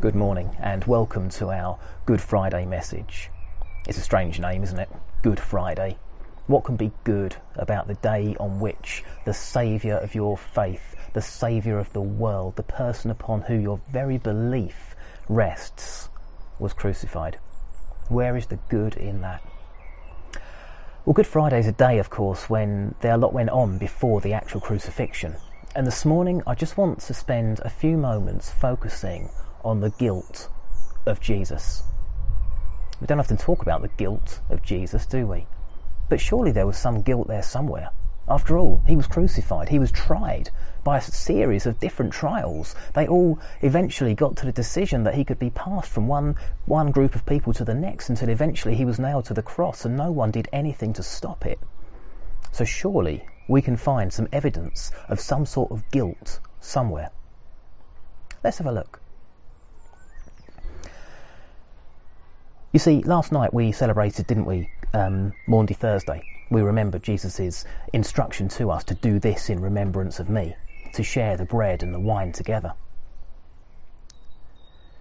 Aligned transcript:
Good 0.00 0.14
morning 0.14 0.56
and 0.60 0.84
welcome 0.84 1.28
to 1.30 1.50
our 1.50 1.76
Good 2.06 2.20
Friday 2.20 2.64
message. 2.64 3.30
It's 3.88 3.98
a 3.98 4.02
strange 4.02 4.38
name, 4.38 4.62
isn't 4.62 4.78
it? 4.78 4.88
Good 5.22 5.40
Friday. 5.40 5.98
What 6.46 6.62
can 6.62 6.76
be 6.76 6.92
good 7.02 7.34
about 7.56 7.88
the 7.88 7.94
day 7.94 8.36
on 8.38 8.60
which 8.60 9.02
the 9.24 9.34
Saviour 9.34 9.96
of 9.98 10.14
your 10.14 10.38
faith, 10.38 10.94
the 11.14 11.20
Saviour 11.20 11.80
of 11.80 11.92
the 11.94 12.00
world, 12.00 12.54
the 12.54 12.62
person 12.62 13.10
upon 13.10 13.42
whom 13.42 13.60
your 13.60 13.80
very 13.90 14.18
belief 14.18 14.94
rests, 15.28 16.10
was 16.60 16.72
crucified? 16.72 17.40
Where 18.06 18.36
is 18.36 18.46
the 18.46 18.60
good 18.68 18.94
in 18.94 19.20
that? 19.22 19.42
Well, 21.04 21.14
Good 21.14 21.26
Friday 21.26 21.58
is 21.58 21.66
a 21.66 21.72
day, 21.72 21.98
of 21.98 22.08
course, 22.08 22.48
when 22.48 22.94
there 23.00 23.14
a 23.14 23.18
lot 23.18 23.32
went 23.32 23.50
on 23.50 23.78
before 23.78 24.20
the 24.20 24.32
actual 24.32 24.60
crucifixion. 24.60 25.34
And 25.74 25.84
this 25.84 26.04
morning, 26.04 26.40
I 26.46 26.54
just 26.54 26.76
want 26.76 27.00
to 27.00 27.14
spend 27.14 27.58
a 27.64 27.68
few 27.68 27.96
moments 27.96 28.48
focusing 28.48 29.30
on 29.64 29.80
the 29.80 29.90
guilt 29.90 30.48
of 31.06 31.20
Jesus. 31.20 31.82
We 33.00 33.06
don't 33.06 33.20
often 33.20 33.36
talk 33.36 33.62
about 33.62 33.82
the 33.82 33.88
guilt 33.88 34.40
of 34.50 34.62
Jesus, 34.62 35.06
do 35.06 35.26
we? 35.26 35.46
But 36.08 36.20
surely 36.20 36.52
there 36.52 36.66
was 36.66 36.78
some 36.78 37.02
guilt 37.02 37.28
there 37.28 37.42
somewhere. 37.42 37.90
After 38.28 38.58
all, 38.58 38.82
he 38.86 38.96
was 38.96 39.06
crucified, 39.06 39.70
he 39.70 39.78
was 39.78 39.90
tried 39.90 40.50
by 40.84 40.98
a 40.98 41.02
series 41.02 41.64
of 41.64 41.80
different 41.80 42.12
trials. 42.12 42.74
They 42.94 43.06
all 43.06 43.38
eventually 43.62 44.14
got 44.14 44.36
to 44.36 44.46
the 44.46 44.52
decision 44.52 45.04
that 45.04 45.14
he 45.14 45.24
could 45.24 45.38
be 45.38 45.50
passed 45.50 45.90
from 45.90 46.08
one, 46.08 46.36
one 46.66 46.90
group 46.90 47.14
of 47.14 47.24
people 47.24 47.52
to 47.54 47.64
the 47.64 47.74
next 47.74 48.08
until 48.08 48.28
eventually 48.28 48.74
he 48.74 48.84
was 48.84 48.98
nailed 48.98 49.24
to 49.26 49.34
the 49.34 49.42
cross 49.42 49.84
and 49.84 49.96
no 49.96 50.10
one 50.10 50.30
did 50.30 50.48
anything 50.52 50.92
to 50.94 51.02
stop 51.02 51.46
it. 51.46 51.58
So 52.52 52.64
surely 52.64 53.26
we 53.48 53.62
can 53.62 53.76
find 53.76 54.12
some 54.12 54.28
evidence 54.32 54.90
of 55.08 55.20
some 55.20 55.46
sort 55.46 55.70
of 55.70 55.88
guilt 55.90 56.40
somewhere. 56.60 57.10
Let's 58.44 58.58
have 58.58 58.66
a 58.66 58.72
look. 58.72 59.00
You 62.78 62.80
see, 62.80 63.02
last 63.02 63.32
night 63.32 63.52
we 63.52 63.72
celebrated, 63.72 64.28
didn't 64.28 64.44
we, 64.44 64.70
um, 64.94 65.32
Maundy 65.48 65.74
Thursday. 65.74 66.22
We 66.48 66.62
remembered 66.62 67.02
Jesus' 67.02 67.64
instruction 67.92 68.46
to 68.50 68.70
us 68.70 68.84
to 68.84 68.94
do 68.94 69.18
this 69.18 69.50
in 69.50 69.60
remembrance 69.60 70.20
of 70.20 70.30
me, 70.30 70.54
to 70.94 71.02
share 71.02 71.36
the 71.36 71.44
bread 71.44 71.82
and 71.82 71.92
the 71.92 71.98
wine 71.98 72.30
together. 72.30 72.74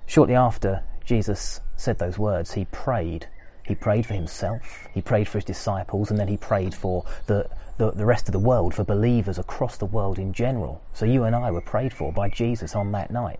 Shortly 0.07 0.33
after 0.33 0.85
Jesus 1.05 1.59
said 1.75 1.99
those 1.99 2.17
words, 2.17 2.53
he 2.53 2.65
prayed 2.65 3.27
he 3.61 3.75
prayed 3.75 4.07
for 4.07 4.15
himself, 4.15 4.87
he 4.91 5.01
prayed 5.03 5.27
for 5.27 5.37
his 5.37 5.45
disciples, 5.45 6.09
and 6.09 6.19
then 6.19 6.29
he 6.29 6.37
prayed 6.37 6.73
for 6.73 7.05
the, 7.27 7.47
the, 7.77 7.91
the, 7.91 8.07
rest 8.07 8.27
of 8.27 8.31
the 8.31 8.39
world, 8.39 8.73
for 8.73 8.85
believers 8.85 9.37
across 9.37 9.77
the 9.77 9.85
world 9.85 10.17
in 10.17 10.33
general. 10.33 10.81
So 10.93 11.05
you 11.05 11.25
and 11.25 11.35
I 11.35 11.51
were 11.51 11.61
prayed 11.61 11.93
for 11.93 12.11
by 12.11 12.29
Jesus 12.29 12.75
on 12.75 12.91
that 12.93 13.11
night. 13.11 13.39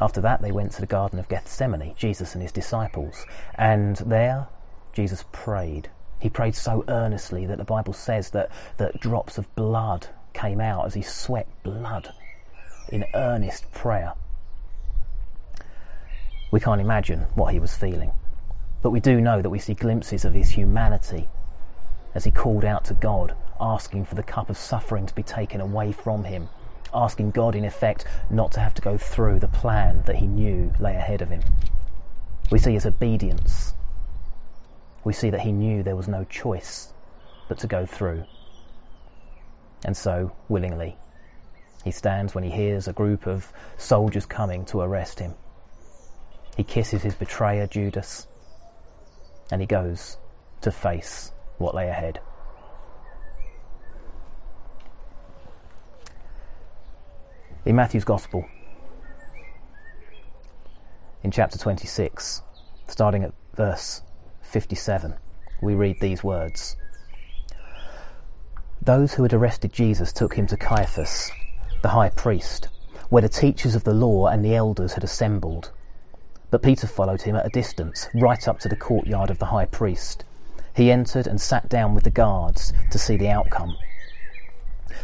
After 0.00 0.20
that, 0.20 0.42
they 0.42 0.52
went 0.52 0.72
to 0.72 0.80
the 0.80 0.86
Garden 0.86 1.18
of 1.18 1.28
Gethsemane, 1.28 1.94
Jesus 1.96 2.34
and 2.34 2.42
his 2.42 2.52
disciples, 2.52 3.26
and 3.54 3.96
there 3.96 4.48
Jesus 4.92 5.24
prayed. 5.32 5.90
He 6.18 6.28
prayed 6.28 6.54
so 6.54 6.84
earnestly 6.88 7.46
that 7.46 7.58
the 7.58 7.64
Bible 7.64 7.92
says 7.92 8.30
that, 8.30 8.50
that 8.76 9.00
drops 9.00 9.38
of 9.38 9.54
blood 9.54 10.08
came 10.32 10.60
out 10.60 10.86
as 10.86 10.94
he 10.94 11.02
sweat 11.02 11.48
blood 11.62 12.12
in 12.88 13.04
earnest 13.14 13.70
prayer. 13.72 14.14
We 16.50 16.60
can't 16.60 16.80
imagine 16.80 17.20
what 17.34 17.52
he 17.52 17.60
was 17.60 17.76
feeling. 17.76 18.12
But 18.82 18.90
we 18.90 19.00
do 19.00 19.20
know 19.20 19.42
that 19.42 19.50
we 19.50 19.58
see 19.58 19.74
glimpses 19.74 20.24
of 20.24 20.34
his 20.34 20.50
humanity 20.50 21.28
as 22.14 22.24
he 22.24 22.30
called 22.30 22.64
out 22.64 22.84
to 22.86 22.94
God, 22.94 23.34
asking 23.60 24.06
for 24.06 24.14
the 24.14 24.22
cup 24.22 24.50
of 24.50 24.56
suffering 24.56 25.06
to 25.06 25.14
be 25.14 25.22
taken 25.22 25.60
away 25.60 25.92
from 25.92 26.24
him, 26.24 26.48
asking 26.92 27.32
God, 27.32 27.54
in 27.54 27.64
effect, 27.64 28.04
not 28.28 28.52
to 28.52 28.60
have 28.60 28.74
to 28.74 28.82
go 28.82 28.96
through 28.96 29.40
the 29.40 29.48
plan 29.48 30.02
that 30.06 30.16
he 30.16 30.26
knew 30.26 30.72
lay 30.78 30.94
ahead 30.94 31.22
of 31.22 31.30
him. 31.30 31.42
We 32.50 32.58
see 32.58 32.72
his 32.72 32.86
obedience. 32.86 33.74
We 35.04 35.12
see 35.12 35.30
that 35.30 35.40
he 35.40 35.52
knew 35.52 35.82
there 35.82 35.96
was 35.96 36.08
no 36.08 36.24
choice 36.24 36.92
but 37.48 37.58
to 37.58 37.66
go 37.66 37.86
through. 37.86 38.24
And 39.84 39.96
so, 39.96 40.32
willingly, 40.48 40.96
he 41.84 41.90
stands 41.90 42.34
when 42.34 42.44
he 42.44 42.50
hears 42.50 42.86
a 42.86 42.92
group 42.92 43.26
of 43.26 43.52
soldiers 43.78 44.26
coming 44.26 44.64
to 44.66 44.80
arrest 44.80 45.20
him. 45.20 45.34
He 46.56 46.64
kisses 46.64 47.02
his 47.02 47.14
betrayer, 47.14 47.66
Judas 47.66 48.26
and 49.50 49.60
he 49.60 49.66
goes 49.66 50.16
to 50.60 50.70
face 50.70 51.32
what 51.58 51.74
lay 51.74 51.88
ahead. 51.88 52.20
In 57.66 57.76
Matthew's 57.76 58.04
Gospel, 58.04 58.46
in 61.22 61.30
chapter 61.30 61.58
26, 61.58 62.40
starting 62.88 63.22
at 63.22 63.34
verse 63.54 64.00
57, 64.40 65.14
we 65.60 65.74
read 65.74 66.00
these 66.00 66.24
words 66.24 66.76
Those 68.80 69.12
who 69.12 69.24
had 69.24 69.34
arrested 69.34 69.74
Jesus 69.74 70.10
took 70.10 70.36
him 70.36 70.46
to 70.46 70.56
Caiaphas, 70.56 71.30
the 71.82 71.90
high 71.90 72.08
priest, 72.08 72.68
where 73.10 73.20
the 73.20 73.28
teachers 73.28 73.74
of 73.74 73.84
the 73.84 73.92
law 73.92 74.28
and 74.28 74.42
the 74.42 74.56
elders 74.56 74.94
had 74.94 75.04
assembled. 75.04 75.70
But 76.50 76.62
Peter 76.62 76.86
followed 76.86 77.20
him 77.20 77.36
at 77.36 77.44
a 77.44 77.50
distance, 77.50 78.08
right 78.14 78.48
up 78.48 78.58
to 78.60 78.70
the 78.70 78.76
courtyard 78.76 79.28
of 79.28 79.38
the 79.38 79.46
high 79.46 79.66
priest. 79.66 80.24
He 80.74 80.90
entered 80.90 81.26
and 81.26 81.38
sat 81.38 81.68
down 81.68 81.94
with 81.94 82.04
the 82.04 82.10
guards 82.10 82.72
to 82.90 82.98
see 82.98 83.18
the 83.18 83.28
outcome. 83.28 83.76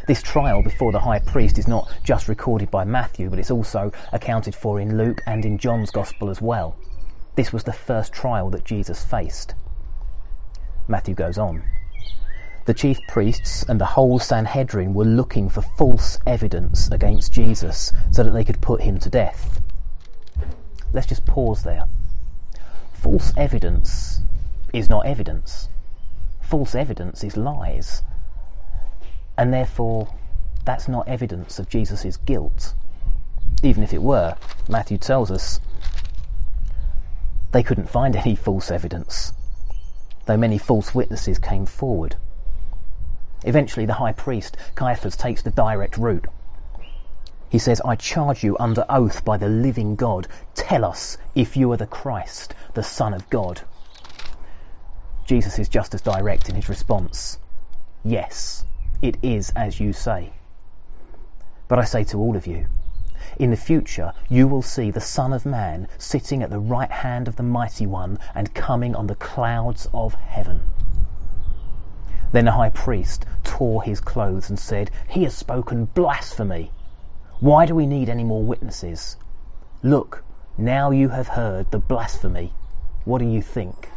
This 0.06 0.22
trial 0.22 0.62
before 0.62 0.92
the 0.92 1.00
high 1.00 1.18
priest 1.18 1.58
is 1.58 1.68
not 1.68 1.92
just 2.04 2.28
recorded 2.28 2.70
by 2.70 2.84
Matthew, 2.84 3.30
but 3.30 3.38
it's 3.38 3.50
also 3.50 3.92
accounted 4.12 4.54
for 4.54 4.80
in 4.80 4.96
Luke 4.96 5.22
and 5.26 5.44
in 5.44 5.58
John's 5.58 5.90
Gospel 5.90 6.30
as 6.30 6.40
well. 6.40 6.76
This 7.34 7.52
was 7.52 7.64
the 7.64 7.72
first 7.72 8.12
trial 8.12 8.50
that 8.50 8.64
Jesus 8.64 9.04
faced. 9.04 9.54
Matthew 10.88 11.14
goes 11.14 11.38
on. 11.38 11.62
The 12.66 12.74
chief 12.74 12.98
priests 13.08 13.62
and 13.68 13.80
the 13.80 13.84
whole 13.84 14.18
Sanhedrin 14.18 14.92
were 14.94 15.04
looking 15.04 15.48
for 15.48 15.62
false 15.62 16.18
evidence 16.26 16.90
against 16.90 17.32
Jesus 17.32 17.92
so 18.10 18.24
that 18.24 18.32
they 18.32 18.44
could 18.44 18.60
put 18.60 18.82
him 18.82 18.98
to 18.98 19.10
death. 19.10 19.60
Let's 20.92 21.06
just 21.06 21.26
pause 21.26 21.62
there. 21.62 21.84
False 22.92 23.32
evidence 23.36 24.22
is 24.72 24.88
not 24.88 25.06
evidence. 25.06 25.68
False 26.40 26.74
evidence 26.74 27.22
is 27.22 27.36
lies. 27.36 28.02
And 29.38 29.52
therefore, 29.52 30.14
that's 30.64 30.88
not 30.88 31.08
evidence 31.08 31.58
of 31.58 31.68
Jesus' 31.68 32.16
guilt. 32.18 32.74
Even 33.62 33.82
if 33.82 33.92
it 33.92 34.02
were, 34.02 34.36
Matthew 34.68 34.98
tells 34.98 35.30
us 35.30 35.60
they 37.52 37.62
couldn't 37.62 37.88
find 37.88 38.16
any 38.16 38.34
false 38.34 38.70
evidence, 38.70 39.32
though 40.26 40.36
many 40.36 40.58
false 40.58 40.94
witnesses 40.94 41.38
came 41.38 41.66
forward. 41.66 42.16
Eventually, 43.44 43.86
the 43.86 43.94
high 43.94 44.12
priest, 44.12 44.56
Caiaphas, 44.74 45.16
takes 45.16 45.42
the 45.42 45.50
direct 45.50 45.96
route. 45.96 46.26
He 47.48 47.58
says, 47.58 47.80
I 47.82 47.94
charge 47.94 48.42
you 48.42 48.56
under 48.58 48.84
oath 48.88 49.24
by 49.24 49.36
the 49.36 49.48
living 49.48 49.94
God, 49.94 50.26
tell 50.54 50.84
us 50.84 51.16
if 51.34 51.56
you 51.56 51.70
are 51.72 51.76
the 51.76 51.86
Christ, 51.86 52.54
the 52.74 52.82
Son 52.82 53.14
of 53.14 53.30
God. 53.30 53.62
Jesus 55.26 55.58
is 55.58 55.68
just 55.68 55.94
as 55.94 56.00
direct 56.02 56.48
in 56.48 56.56
his 56.56 56.68
response. 56.68 57.38
Yes, 58.04 58.55
it 59.02 59.16
is 59.22 59.50
as 59.56 59.80
you 59.80 59.92
say. 59.92 60.32
But 61.68 61.78
I 61.78 61.84
say 61.84 62.04
to 62.04 62.18
all 62.18 62.36
of 62.36 62.46
you, 62.46 62.66
in 63.38 63.50
the 63.50 63.56
future 63.56 64.12
you 64.28 64.46
will 64.46 64.62
see 64.62 64.90
the 64.90 65.00
Son 65.00 65.32
of 65.32 65.44
Man 65.44 65.88
sitting 65.98 66.42
at 66.42 66.50
the 66.50 66.58
right 66.58 66.90
hand 66.90 67.28
of 67.28 67.36
the 67.36 67.42
Mighty 67.42 67.86
One 67.86 68.18
and 68.34 68.54
coming 68.54 68.94
on 68.94 69.06
the 69.06 69.16
clouds 69.16 69.88
of 69.92 70.14
heaven. 70.14 70.62
Then 72.32 72.44
the 72.44 72.52
high 72.52 72.70
priest 72.70 73.24
tore 73.44 73.82
his 73.82 74.00
clothes 74.00 74.48
and 74.48 74.58
said, 74.58 74.90
He 75.08 75.24
has 75.24 75.34
spoken 75.34 75.86
blasphemy. 75.86 76.70
Why 77.40 77.66
do 77.66 77.74
we 77.74 77.86
need 77.86 78.08
any 78.08 78.24
more 78.24 78.42
witnesses? 78.42 79.16
Look, 79.82 80.24
now 80.58 80.90
you 80.90 81.10
have 81.10 81.28
heard 81.28 81.70
the 81.70 81.78
blasphemy. 81.78 82.52
What 83.04 83.18
do 83.18 83.26
you 83.26 83.42
think? 83.42 83.88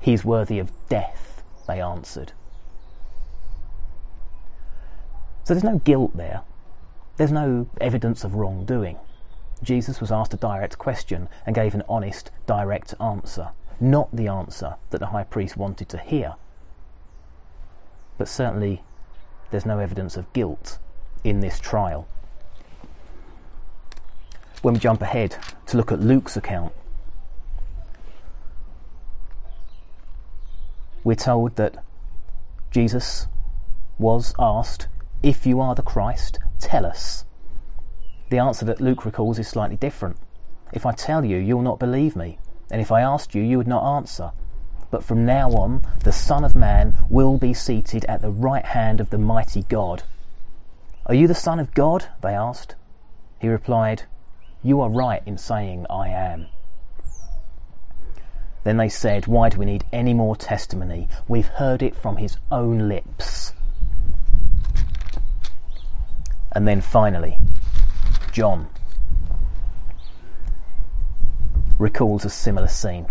He 0.00 0.12
is 0.12 0.24
worthy 0.24 0.58
of 0.58 0.72
death, 0.88 1.42
they 1.66 1.80
answered. 1.80 2.32
So 5.48 5.54
there's 5.54 5.64
no 5.64 5.78
guilt 5.78 6.14
there. 6.14 6.42
There's 7.16 7.32
no 7.32 7.68
evidence 7.80 8.22
of 8.22 8.34
wrongdoing. 8.34 8.98
Jesus 9.62 9.98
was 9.98 10.12
asked 10.12 10.34
a 10.34 10.36
direct 10.36 10.76
question 10.76 11.26
and 11.46 11.54
gave 11.54 11.74
an 11.74 11.84
honest, 11.88 12.30
direct 12.46 12.92
answer. 13.00 13.52
Not 13.80 14.14
the 14.14 14.28
answer 14.28 14.76
that 14.90 14.98
the 14.98 15.06
high 15.06 15.24
priest 15.24 15.56
wanted 15.56 15.88
to 15.88 15.96
hear. 15.96 16.34
But 18.18 18.28
certainly 18.28 18.82
there's 19.50 19.64
no 19.64 19.78
evidence 19.78 20.18
of 20.18 20.30
guilt 20.34 20.78
in 21.24 21.40
this 21.40 21.58
trial. 21.58 22.06
When 24.60 24.74
we 24.74 24.80
jump 24.80 25.00
ahead 25.00 25.38
to 25.68 25.78
look 25.78 25.90
at 25.90 25.98
Luke's 25.98 26.36
account, 26.36 26.74
we're 31.02 31.14
told 31.14 31.56
that 31.56 31.82
Jesus 32.70 33.28
was 33.98 34.34
asked, 34.38 34.88
If 35.22 35.46
you 35.46 35.60
are 35.60 35.74
the 35.74 35.82
Christ, 35.82 36.38
tell 36.60 36.86
us. 36.86 37.24
the 38.30 38.38
answer 38.38 38.64
that 38.66 38.80
Luke 38.80 39.04
recalls 39.04 39.38
is 39.38 39.48
slightly 39.48 39.76
different. 39.76 40.16
If 40.72 40.86
I 40.86 40.92
tell 40.92 41.24
you, 41.24 41.38
you'll 41.38 41.62
not 41.62 41.80
believe 41.80 42.14
me, 42.14 42.38
and 42.70 42.80
if 42.80 42.92
I 42.92 43.00
asked 43.00 43.34
you, 43.34 43.42
you 43.42 43.58
would 43.58 43.66
not 43.66 43.96
answer. 43.96 44.30
But 44.90 45.02
from 45.02 45.26
now 45.26 45.50
on, 45.50 45.82
the 46.04 46.12
Son 46.12 46.44
of 46.44 46.54
Man 46.54 46.96
will 47.08 47.36
be 47.36 47.52
seated 47.52 48.04
at 48.04 48.22
the 48.22 48.30
right 48.30 48.64
hand 48.64 49.00
of 49.00 49.10
the 49.10 49.18
mighty 49.18 49.62
God. 49.64 50.04
Are 51.06 51.14
you 51.14 51.26
the 51.26 51.34
Son 51.34 51.58
of 51.58 51.74
God? 51.74 52.06
they 52.22 52.34
asked. 52.34 52.76
He 53.40 53.48
replied, 53.48 54.04
You 54.62 54.80
are 54.80 54.90
right 54.90 55.22
in 55.26 55.36
saying 55.36 55.86
I 55.90 56.10
am. 56.10 56.46
Then 58.62 58.76
they 58.76 58.88
said, 58.88 59.26
Why 59.26 59.48
do 59.48 59.58
we 59.58 59.66
need 59.66 59.84
any 59.92 60.14
more 60.14 60.36
testimony? 60.36 61.08
We've 61.26 61.46
heard 61.48 61.82
it 61.82 61.96
from 61.96 62.18
his 62.18 62.36
own 62.52 62.88
lips. 62.88 63.52
And 66.58 66.66
then 66.66 66.80
finally, 66.80 67.38
John 68.32 68.66
recalls 71.78 72.24
a 72.24 72.30
similar 72.30 72.66
scene 72.66 73.06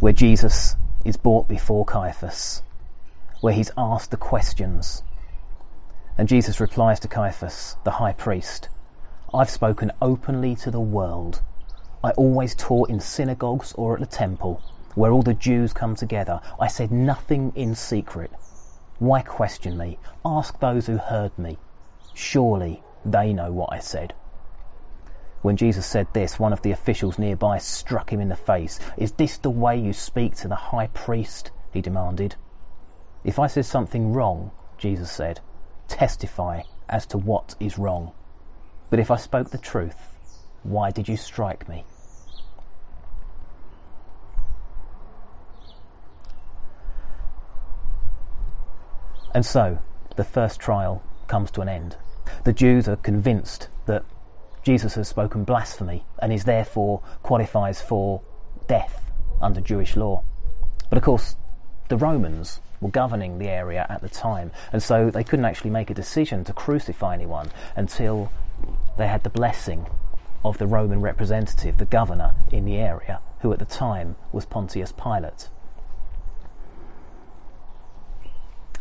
where 0.00 0.12
Jesus 0.12 0.76
is 1.06 1.16
brought 1.16 1.48
before 1.48 1.86
Caiaphas, 1.86 2.62
where 3.40 3.54
he's 3.54 3.70
asked 3.78 4.10
the 4.10 4.18
questions. 4.18 5.02
And 6.18 6.28
Jesus 6.28 6.60
replies 6.60 7.00
to 7.00 7.08
Caiaphas, 7.08 7.78
the 7.84 7.92
high 7.92 8.12
priest, 8.12 8.68
I've 9.32 9.48
spoken 9.48 9.90
openly 10.02 10.54
to 10.56 10.70
the 10.70 10.80
world. 10.80 11.40
I 12.04 12.10
always 12.10 12.54
taught 12.54 12.90
in 12.90 13.00
synagogues 13.00 13.72
or 13.78 13.94
at 13.94 14.00
the 14.00 14.06
temple, 14.06 14.60
where 14.94 15.10
all 15.10 15.22
the 15.22 15.32
Jews 15.32 15.72
come 15.72 15.96
together. 15.96 16.42
I 16.60 16.66
said 16.66 16.92
nothing 16.92 17.50
in 17.54 17.74
secret. 17.74 18.30
Why 18.98 19.22
question 19.22 19.78
me? 19.78 19.98
Ask 20.22 20.60
those 20.60 20.86
who 20.86 20.98
heard 20.98 21.38
me. 21.38 21.56
Surely 22.14 22.82
they 23.04 23.32
know 23.32 23.52
what 23.52 23.72
I 23.72 23.80
said. 23.80 24.14
When 25.42 25.58
Jesus 25.58 25.84
said 25.84 26.06
this, 26.14 26.38
one 26.38 26.54
of 26.54 26.62
the 26.62 26.70
officials 26.70 27.18
nearby 27.18 27.58
struck 27.58 28.10
him 28.10 28.20
in 28.20 28.30
the 28.30 28.36
face. 28.36 28.78
Is 28.96 29.12
this 29.12 29.36
the 29.36 29.50
way 29.50 29.76
you 29.76 29.92
speak 29.92 30.36
to 30.36 30.48
the 30.48 30.54
high 30.54 30.86
priest? 30.86 31.50
he 31.70 31.82
demanded. 31.82 32.36
If 33.24 33.38
I 33.38 33.48
said 33.48 33.66
something 33.66 34.12
wrong, 34.12 34.52
Jesus 34.78 35.10
said, 35.10 35.40
testify 35.88 36.62
as 36.88 37.04
to 37.06 37.18
what 37.18 37.56
is 37.60 37.78
wrong. 37.78 38.12
But 38.88 39.00
if 39.00 39.10
I 39.10 39.16
spoke 39.16 39.50
the 39.50 39.58
truth, 39.58 40.14
why 40.62 40.90
did 40.90 41.08
you 41.08 41.16
strike 41.16 41.68
me? 41.68 41.84
And 49.34 49.44
so, 49.44 49.78
the 50.16 50.24
first 50.24 50.60
trial 50.60 51.02
comes 51.26 51.50
to 51.50 51.60
an 51.60 51.68
end. 51.68 51.96
The 52.44 52.52
Jews 52.52 52.88
are 52.88 52.96
convinced 52.96 53.68
that 53.86 54.04
Jesus 54.62 54.94
has 54.94 55.08
spoken 55.08 55.44
blasphemy 55.44 56.04
and 56.20 56.32
is 56.32 56.44
therefore 56.44 57.02
qualifies 57.22 57.80
for 57.80 58.22
death 58.66 59.10
under 59.40 59.60
Jewish 59.60 59.96
law. 59.96 60.24
But 60.88 60.98
of 60.98 61.04
course, 61.04 61.36
the 61.88 61.96
Romans 61.96 62.60
were 62.80 62.90
governing 62.90 63.38
the 63.38 63.48
area 63.48 63.86
at 63.88 64.00
the 64.00 64.08
time, 64.08 64.52
and 64.72 64.82
so 64.82 65.10
they 65.10 65.24
couldn't 65.24 65.44
actually 65.44 65.70
make 65.70 65.90
a 65.90 65.94
decision 65.94 66.44
to 66.44 66.52
crucify 66.52 67.14
anyone 67.14 67.50
until 67.76 68.30
they 68.96 69.06
had 69.06 69.22
the 69.22 69.30
blessing 69.30 69.86
of 70.44 70.58
the 70.58 70.66
Roman 70.66 71.00
representative, 71.00 71.78
the 71.78 71.84
governor 71.84 72.32
in 72.50 72.64
the 72.64 72.76
area, 72.76 73.20
who 73.40 73.52
at 73.52 73.58
the 73.58 73.64
time 73.64 74.16
was 74.32 74.44
Pontius 74.44 74.92
Pilate. 74.92 75.48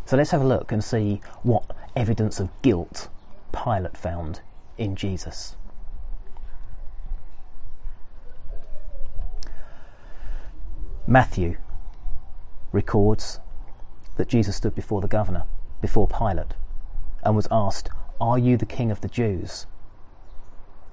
So 0.06 0.18
let's 0.18 0.32
have 0.32 0.42
a 0.42 0.48
look 0.48 0.72
and 0.72 0.84
see 0.84 1.22
what 1.44 1.64
evidence 1.96 2.40
of 2.40 2.50
guilt 2.62 3.10
Pilate 3.54 3.96
found 3.96 4.42
in 4.78 4.96
Jesus. 4.96 5.56
Matthew 11.06 11.58
records 12.72 13.40
that 14.18 14.28
Jesus 14.28 14.56
stood 14.56 14.76
before 14.76 15.02
the 15.02 15.08
governor, 15.08 15.44
before 15.82 16.08
Pilate, 16.08 16.56
and 17.24 17.36
was 17.36 17.48
asked, 17.52 17.90
Are 18.20 18.38
you 18.38 18.58
the 18.58 18.66
king 18.66 18.90
of 18.92 19.02
the 19.02 19.08
Jews? 19.08 19.66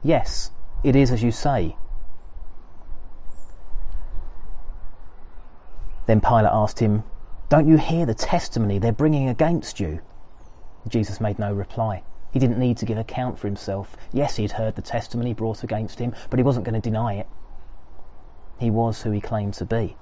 Yes, 0.03 0.51
it 0.83 0.97
is 0.97 1.11
as 1.11 1.23
you 1.23 1.33
say. 1.33 1.77
Then 6.07 6.21
Pilate 6.21 6.51
asked 6.53 6.81
him, 6.81 7.05
Don't 7.49 7.69
you 7.69 7.77
hear 7.77 8.05
the 8.05 8.15
testimony 8.15 8.79
they're 8.79 8.93
bringing 8.93 9.29
against 9.29 9.79
you? 9.79 10.01
Jesus 10.89 11.21
made 11.21 11.39
no 11.39 11.53
reply. 11.53 12.03
He 12.32 12.38
didn't 12.38 12.59
need 12.59 12.77
to 12.79 12.87
give 12.87 12.99
account 12.99 13.38
for 13.38 13.49
himself. 13.49 13.97
Yes, 14.12 14.37
he'd 14.37 14.53
heard 14.53 14.77
the 14.77 14.82
testimony 14.82 15.35
brought 15.35 15.65
against 15.65 15.99
him, 15.99 16.15
but 16.29 16.38
he 16.38 16.44
wasn't 16.44 16.65
going 16.65 16.81
to 16.81 16.88
deny 16.88 17.15
it. 17.15 17.29
He 18.59 18.71
was 18.71 19.03
who 19.03 19.11
he 19.11 19.21
claimed 19.21 19.55
to 19.55 19.65
be. 19.65 19.97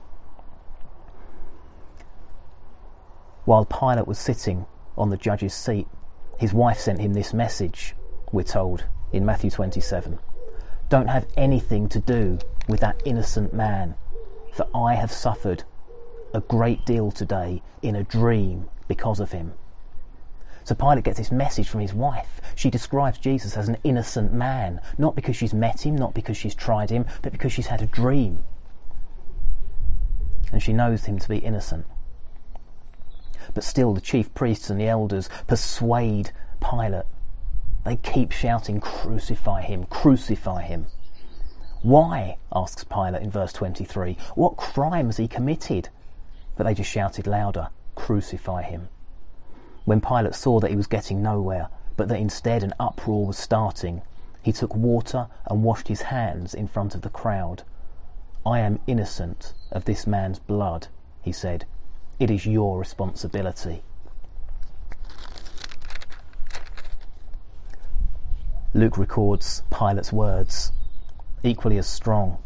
While 3.44 3.64
Pilate 3.64 4.06
was 4.06 4.18
sitting 4.18 4.66
on 4.96 5.08
the 5.08 5.16
judge's 5.16 5.54
seat, 5.54 5.88
his 6.38 6.52
wife 6.52 6.78
sent 6.78 7.00
him 7.00 7.14
this 7.14 7.32
message, 7.32 7.94
we're 8.30 8.42
told 8.42 8.84
in 9.10 9.24
Matthew 9.24 9.50
27 9.50 10.18
Don't 10.90 11.08
have 11.08 11.26
anything 11.36 11.88
to 11.88 11.98
do 11.98 12.38
with 12.68 12.80
that 12.80 13.00
innocent 13.06 13.54
man, 13.54 13.94
for 14.52 14.66
I 14.74 14.94
have 14.94 15.10
suffered 15.10 15.64
a 16.34 16.40
great 16.40 16.84
deal 16.84 17.10
today 17.10 17.62
in 17.80 17.96
a 17.96 18.04
dream 18.04 18.68
because 18.86 19.18
of 19.18 19.32
him. 19.32 19.54
So 20.68 20.74
Pilate 20.74 21.04
gets 21.04 21.16
this 21.16 21.32
message 21.32 21.66
from 21.66 21.80
his 21.80 21.94
wife. 21.94 22.42
She 22.54 22.68
describes 22.68 23.16
Jesus 23.16 23.56
as 23.56 23.68
an 23.70 23.78
innocent 23.84 24.34
man, 24.34 24.82
not 24.98 25.16
because 25.16 25.34
she's 25.34 25.54
met 25.54 25.86
him, 25.86 25.96
not 25.96 26.12
because 26.12 26.36
she's 26.36 26.54
tried 26.54 26.90
him, 26.90 27.06
but 27.22 27.32
because 27.32 27.54
she's 27.54 27.68
had 27.68 27.80
a 27.80 27.86
dream. 27.86 28.44
And 30.52 30.62
she 30.62 30.74
knows 30.74 31.06
him 31.06 31.18
to 31.20 31.26
be 31.30 31.38
innocent. 31.38 31.86
But 33.54 33.64
still, 33.64 33.94
the 33.94 34.02
chief 34.02 34.34
priests 34.34 34.68
and 34.68 34.78
the 34.78 34.88
elders 34.88 35.30
persuade 35.46 36.32
Pilate. 36.60 37.06
They 37.86 37.96
keep 37.96 38.30
shouting, 38.30 38.78
Crucify 38.78 39.62
him, 39.62 39.86
crucify 39.86 40.64
him. 40.64 40.84
Why? 41.80 42.36
asks 42.54 42.84
Pilate 42.84 43.22
in 43.22 43.30
verse 43.30 43.54
23. 43.54 44.18
What 44.34 44.58
crime 44.58 45.06
has 45.06 45.16
he 45.16 45.28
committed? 45.28 45.88
But 46.56 46.64
they 46.64 46.74
just 46.74 46.90
shouted 46.90 47.26
louder, 47.26 47.70
Crucify 47.94 48.64
him. 48.64 48.90
When 49.88 50.02
Pilate 50.02 50.34
saw 50.34 50.60
that 50.60 50.68
he 50.68 50.76
was 50.76 50.86
getting 50.86 51.22
nowhere, 51.22 51.70
but 51.96 52.08
that 52.08 52.20
instead 52.20 52.62
an 52.62 52.74
uproar 52.78 53.24
was 53.24 53.38
starting, 53.38 54.02
he 54.42 54.52
took 54.52 54.76
water 54.76 55.28
and 55.46 55.64
washed 55.64 55.88
his 55.88 56.02
hands 56.02 56.52
in 56.52 56.68
front 56.68 56.94
of 56.94 57.00
the 57.00 57.08
crowd. 57.08 57.62
I 58.44 58.58
am 58.58 58.80
innocent 58.86 59.54
of 59.72 59.86
this 59.86 60.06
man's 60.06 60.40
blood, 60.40 60.88
he 61.22 61.32
said. 61.32 61.64
It 62.18 62.30
is 62.30 62.44
your 62.44 62.78
responsibility. 62.78 63.82
Luke 68.74 68.98
records 68.98 69.62
Pilate's 69.70 70.12
words, 70.12 70.70
equally 71.42 71.78
as 71.78 71.86
strong. 71.86 72.36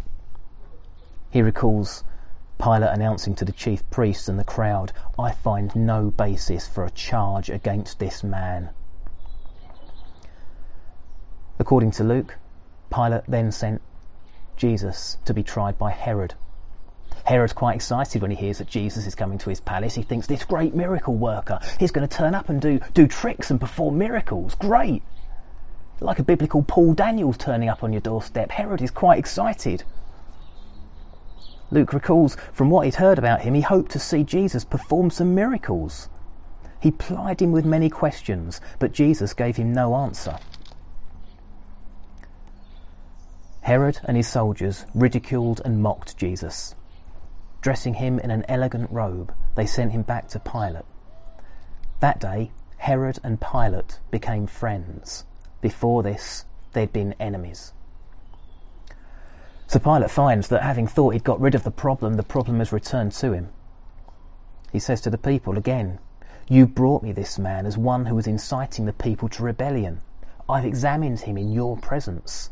He 1.28 1.42
recalls 1.42 2.04
Pilate 2.62 2.90
announcing 2.90 3.34
to 3.34 3.44
the 3.44 3.50
chief 3.50 3.88
priests 3.90 4.28
and 4.28 4.38
the 4.38 4.44
crowd, 4.44 4.92
I 5.18 5.32
find 5.32 5.74
no 5.74 6.12
basis 6.12 6.68
for 6.68 6.84
a 6.84 6.90
charge 6.90 7.50
against 7.50 7.98
this 7.98 8.22
man. 8.22 8.70
According 11.58 11.90
to 11.92 12.04
Luke, 12.04 12.36
Pilate 12.94 13.24
then 13.26 13.50
sent 13.50 13.82
Jesus 14.56 15.16
to 15.24 15.34
be 15.34 15.42
tried 15.42 15.76
by 15.76 15.90
Herod. 15.90 16.34
Herod's 17.24 17.52
quite 17.52 17.74
excited 17.74 18.22
when 18.22 18.30
he 18.30 18.36
hears 18.36 18.58
that 18.58 18.68
Jesus 18.68 19.06
is 19.08 19.16
coming 19.16 19.38
to 19.38 19.50
his 19.50 19.60
palace. 19.60 19.96
He 19.96 20.02
thinks 20.02 20.28
this 20.28 20.44
great 20.44 20.72
miracle 20.72 21.14
worker, 21.14 21.58
he's 21.80 21.90
going 21.90 22.06
to 22.06 22.16
turn 22.16 22.34
up 22.34 22.48
and 22.48 22.60
do, 22.60 22.78
do 22.94 23.08
tricks 23.08 23.50
and 23.50 23.60
perform 23.60 23.98
miracles. 23.98 24.54
Great! 24.54 25.02
Like 26.00 26.20
a 26.20 26.24
biblical 26.24 26.62
Paul 26.62 26.94
Daniels 26.94 27.38
turning 27.38 27.68
up 27.68 27.82
on 27.82 27.92
your 27.92 28.00
doorstep. 28.00 28.52
Herod 28.52 28.82
is 28.82 28.92
quite 28.92 29.18
excited. 29.18 29.82
Luke 31.72 31.94
recalls 31.94 32.36
from 32.52 32.68
what 32.68 32.84
he'd 32.84 32.96
heard 32.96 33.18
about 33.18 33.40
him, 33.40 33.54
he 33.54 33.62
hoped 33.62 33.90
to 33.92 33.98
see 33.98 34.22
Jesus 34.22 34.62
perform 34.62 35.10
some 35.10 35.34
miracles. 35.34 36.10
He 36.78 36.90
plied 36.90 37.40
him 37.40 37.50
with 37.50 37.64
many 37.64 37.88
questions, 37.88 38.60
but 38.78 38.92
Jesus 38.92 39.32
gave 39.32 39.56
him 39.56 39.72
no 39.72 39.94
answer. 39.94 40.38
Herod 43.62 44.00
and 44.04 44.18
his 44.18 44.28
soldiers 44.28 44.84
ridiculed 44.94 45.62
and 45.64 45.82
mocked 45.82 46.18
Jesus. 46.18 46.74
Dressing 47.62 47.94
him 47.94 48.18
in 48.18 48.30
an 48.30 48.44
elegant 48.48 48.90
robe, 48.90 49.32
they 49.54 49.64
sent 49.64 49.92
him 49.92 50.02
back 50.02 50.28
to 50.28 50.40
Pilate. 50.40 50.84
That 52.00 52.20
day, 52.20 52.50
Herod 52.78 53.18
and 53.22 53.40
Pilate 53.40 54.00
became 54.10 54.46
friends. 54.46 55.24
Before 55.62 56.02
this, 56.02 56.44
they'd 56.72 56.92
been 56.92 57.14
enemies. 57.18 57.72
So 59.72 59.78
Pilate 59.78 60.10
finds 60.10 60.48
that 60.48 60.62
having 60.62 60.86
thought 60.86 61.14
he'd 61.14 61.24
got 61.24 61.40
rid 61.40 61.54
of 61.54 61.64
the 61.64 61.70
problem, 61.70 62.16
the 62.16 62.22
problem 62.22 62.58
has 62.58 62.72
returned 62.72 63.12
to 63.12 63.32
him. 63.32 63.48
He 64.70 64.78
says 64.78 65.00
to 65.00 65.08
the 65.08 65.16
people 65.16 65.56
again, 65.56 65.98
You 66.46 66.66
brought 66.66 67.02
me 67.02 67.10
this 67.10 67.38
man 67.38 67.64
as 67.64 67.78
one 67.78 68.04
who 68.04 68.14
was 68.14 68.26
inciting 68.26 68.84
the 68.84 68.92
people 68.92 69.30
to 69.30 69.42
rebellion. 69.42 70.02
I've 70.46 70.66
examined 70.66 71.20
him 71.20 71.38
in 71.38 71.50
your 71.50 71.78
presence, 71.78 72.50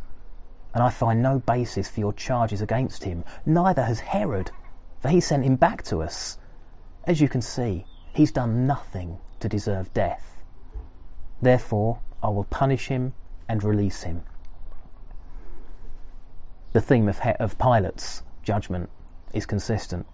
and 0.72 0.82
I 0.82 0.88
find 0.88 1.20
no 1.20 1.40
basis 1.40 1.90
for 1.90 2.00
your 2.00 2.14
charges 2.14 2.62
against 2.62 3.04
him. 3.04 3.22
Neither 3.44 3.84
has 3.84 4.00
Herod, 4.00 4.50
for 5.00 5.10
he 5.10 5.20
sent 5.20 5.44
him 5.44 5.56
back 5.56 5.82
to 5.82 6.00
us. 6.00 6.38
As 7.04 7.20
you 7.20 7.28
can 7.28 7.42
see, 7.42 7.84
he's 8.14 8.32
done 8.32 8.66
nothing 8.66 9.18
to 9.40 9.48
deserve 9.50 9.92
death. 9.92 10.40
Therefore, 11.42 11.98
I 12.22 12.30
will 12.30 12.44
punish 12.44 12.86
him 12.88 13.12
and 13.46 13.62
release 13.62 14.04
him. 14.04 14.22
The 16.72 16.80
theme 16.80 17.08
of, 17.08 17.20
he- 17.20 17.30
of 17.30 17.58
Pilate's 17.58 18.22
judgment 18.42 18.90
is 19.32 19.44
consistent. 19.46 20.06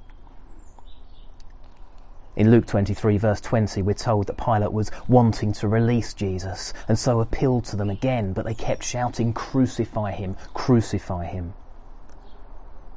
In 2.34 2.50
Luke 2.50 2.66
23, 2.66 3.16
verse 3.16 3.40
20, 3.40 3.80
we're 3.82 3.94
told 3.94 4.26
that 4.26 4.36
Pilate 4.36 4.72
was 4.72 4.90
wanting 5.08 5.52
to 5.54 5.68
release 5.68 6.12
Jesus 6.12 6.74
and 6.86 6.98
so 6.98 7.20
appealed 7.20 7.64
to 7.66 7.76
them 7.76 7.88
again, 7.88 8.32
but 8.34 8.44
they 8.44 8.54
kept 8.54 8.82
shouting, 8.82 9.32
Crucify 9.32 10.12
him, 10.12 10.36
crucify 10.52 11.24
him. 11.24 11.54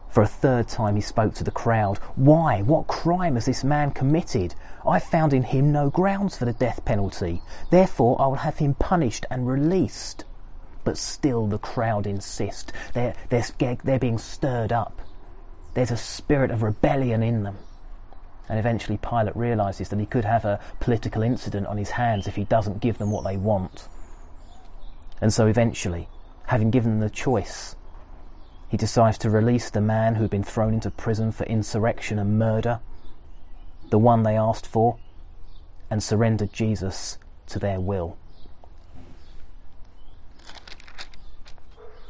For 0.09 0.23
a 0.23 0.27
third 0.27 0.67
time 0.67 0.95
he 0.95 1.01
spoke 1.01 1.35
to 1.35 1.43
the 1.43 1.51
crowd. 1.51 1.99
Why? 2.15 2.61
What 2.61 2.87
crime 2.87 3.35
has 3.35 3.45
this 3.45 3.63
man 3.63 3.91
committed? 3.91 4.55
I 4.85 4.99
found 4.99 5.33
in 5.33 5.43
him 5.43 5.71
no 5.71 5.89
grounds 5.89 6.35
for 6.35 6.45
the 6.45 6.53
death 6.53 6.83
penalty. 6.83 7.41
Therefore 7.69 8.19
I 8.19 8.27
will 8.27 8.35
have 8.35 8.57
him 8.57 8.73
punished 8.73 9.25
and 9.29 9.47
released. 9.47 10.25
But 10.83 10.97
still 10.97 11.47
the 11.47 11.57
crowd 11.57 12.07
insist. 12.07 12.71
They're, 12.93 13.13
they're, 13.29 13.77
they're 13.83 13.99
being 13.99 14.17
stirred 14.17 14.71
up. 14.71 15.01
There's 15.73 15.91
a 15.91 15.97
spirit 15.97 16.51
of 16.51 16.63
rebellion 16.63 17.21
in 17.23 17.43
them. 17.43 17.57
And 18.47 18.57
eventually 18.57 18.97
Pilate 18.97 19.35
realizes 19.35 19.89
that 19.89 19.99
he 19.99 20.07
could 20.07 20.25
have 20.25 20.43
a 20.43 20.59
political 20.79 21.21
incident 21.21 21.67
on 21.67 21.77
his 21.77 21.91
hands 21.91 22.27
if 22.27 22.35
he 22.35 22.45
doesn't 22.45 22.81
give 22.81 22.97
them 22.97 23.11
what 23.11 23.23
they 23.23 23.37
want. 23.37 23.87
And 25.21 25.31
so 25.31 25.45
eventually, 25.45 26.07
having 26.47 26.71
given 26.71 26.91
them 26.91 26.99
the 27.01 27.09
choice, 27.13 27.75
he 28.69 28.77
decides 28.77 29.17
to 29.19 29.29
release 29.29 29.69
the 29.69 29.81
man 29.81 30.15
who 30.15 30.21
had 30.21 30.31
been 30.31 30.43
thrown 30.43 30.73
into 30.73 30.89
prison 30.89 31.31
for 31.31 31.43
insurrection 31.45 32.17
and 32.17 32.39
murder, 32.39 32.79
the 33.89 33.99
one 33.99 34.23
they 34.23 34.37
asked 34.37 34.65
for, 34.65 34.97
and 35.89 36.01
surrendered 36.01 36.53
Jesus 36.53 37.17
to 37.47 37.59
their 37.59 37.79
will. 37.79 38.17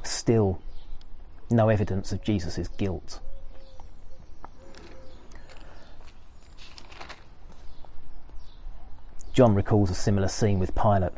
Still, 0.03 0.61
no 1.49 1.69
evidence 1.69 2.11
of 2.11 2.23
Jesus' 2.23 2.67
guilt. 2.67 3.19
John 9.33 9.55
recalls 9.55 9.89
a 9.89 9.95
similar 9.95 10.27
scene 10.27 10.59
with 10.59 10.75
Pilate. 10.75 11.13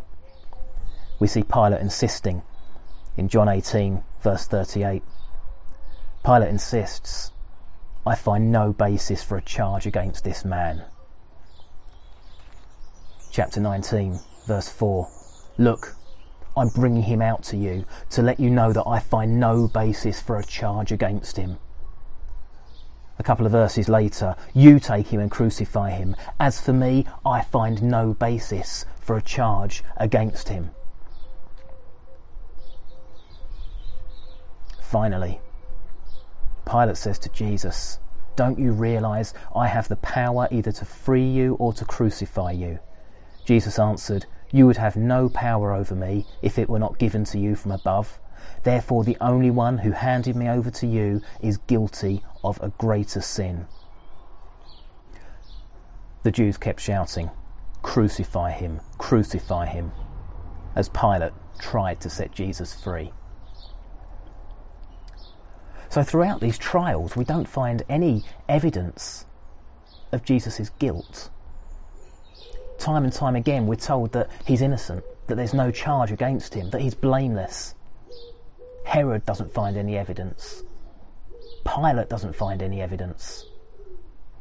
We 1.19 1.27
see 1.27 1.43
Pilate 1.43 1.81
insisting 1.81 2.43
in 3.17 3.27
John 3.27 3.49
18, 3.49 4.03
verse 4.21 4.45
38. 4.45 5.03
Pilate 6.23 6.49
insists, 6.49 7.31
I 8.05 8.15
find 8.15 8.51
no 8.51 8.73
basis 8.73 9.23
for 9.23 9.37
a 9.37 9.41
charge 9.41 9.85
against 9.85 10.23
this 10.23 10.45
man. 10.45 10.83
Chapter 13.31 13.59
19, 13.59 14.19
verse 14.45 14.69
4. 14.69 15.07
Look, 15.57 15.95
I'm 16.61 16.69
bringing 16.69 17.01
him 17.01 17.23
out 17.23 17.41
to 17.45 17.57
you 17.57 17.85
to 18.11 18.21
let 18.21 18.39
you 18.39 18.51
know 18.51 18.71
that 18.71 18.85
I 18.85 18.99
find 18.99 19.39
no 19.39 19.67
basis 19.67 20.21
for 20.21 20.37
a 20.37 20.43
charge 20.43 20.91
against 20.91 21.35
him. 21.35 21.57
A 23.17 23.23
couple 23.23 23.47
of 23.47 23.51
verses 23.51 23.89
later, 23.89 24.35
you 24.53 24.79
take 24.79 25.07
him 25.07 25.19
and 25.19 25.31
crucify 25.31 25.89
him. 25.89 26.15
As 26.39 26.61
for 26.61 26.71
me, 26.71 27.07
I 27.25 27.41
find 27.41 27.81
no 27.81 28.13
basis 28.13 28.85
for 28.99 29.17
a 29.17 29.23
charge 29.23 29.83
against 29.97 30.49
him. 30.49 30.69
Finally, 34.83 35.41
Pilate 36.69 36.97
says 36.97 37.17
to 37.17 37.29
Jesus, 37.29 37.97
Don't 38.35 38.59
you 38.59 38.71
realize 38.71 39.33
I 39.55 39.65
have 39.65 39.87
the 39.87 39.95
power 39.95 40.47
either 40.51 40.71
to 40.73 40.85
free 40.85 41.27
you 41.27 41.55
or 41.55 41.73
to 41.73 41.85
crucify 41.85 42.51
you? 42.51 42.77
Jesus 43.45 43.79
answered, 43.79 44.27
You 44.51 44.67
would 44.67 44.77
have 44.77 44.95
no 44.95 45.29
power 45.29 45.73
over 45.73 45.95
me 45.95 46.25
if 46.41 46.59
it 46.59 46.69
were 46.69 46.79
not 46.79 46.99
given 46.99 47.23
to 47.25 47.39
you 47.39 47.55
from 47.55 47.71
above. 47.71 48.19
Therefore, 48.63 49.03
the 49.03 49.17
only 49.21 49.49
one 49.49 49.79
who 49.79 49.91
handed 49.91 50.35
me 50.35 50.49
over 50.49 50.69
to 50.71 50.87
you 50.87 51.21
is 51.41 51.57
guilty 51.57 52.23
of 52.43 52.59
a 52.61 52.69
greater 52.69 53.21
sin. 53.21 53.67
The 56.23 56.31
Jews 56.31 56.57
kept 56.57 56.79
shouting, 56.79 57.31
Crucify 57.81 58.51
him, 58.51 58.81
crucify 58.97 59.65
him, 59.65 59.91
as 60.75 60.89
Pilate 60.89 61.33
tried 61.59 61.99
to 62.01 62.09
set 62.09 62.31
Jesus 62.31 62.73
free. 62.73 63.11
So, 65.89 66.03
throughout 66.03 66.39
these 66.39 66.57
trials, 66.57 67.15
we 67.15 67.25
don't 67.25 67.47
find 67.47 67.83
any 67.89 68.23
evidence 68.47 69.25
of 70.11 70.23
Jesus' 70.23 70.69
guilt. 70.79 71.29
Time 72.81 73.03
and 73.03 73.13
time 73.13 73.35
again, 73.35 73.67
we're 73.67 73.75
told 73.75 74.11
that 74.13 74.27
he's 74.43 74.63
innocent, 74.63 75.03
that 75.27 75.35
there's 75.35 75.53
no 75.53 75.69
charge 75.69 76.11
against 76.11 76.55
him, 76.55 76.71
that 76.71 76.81
he's 76.81 76.95
blameless. 76.95 77.75
Herod 78.85 79.23
doesn't 79.23 79.53
find 79.53 79.77
any 79.77 79.95
evidence. 79.95 80.63
Pilate 81.63 82.09
doesn't 82.09 82.35
find 82.35 82.63
any 82.63 82.81
evidence. 82.81 83.45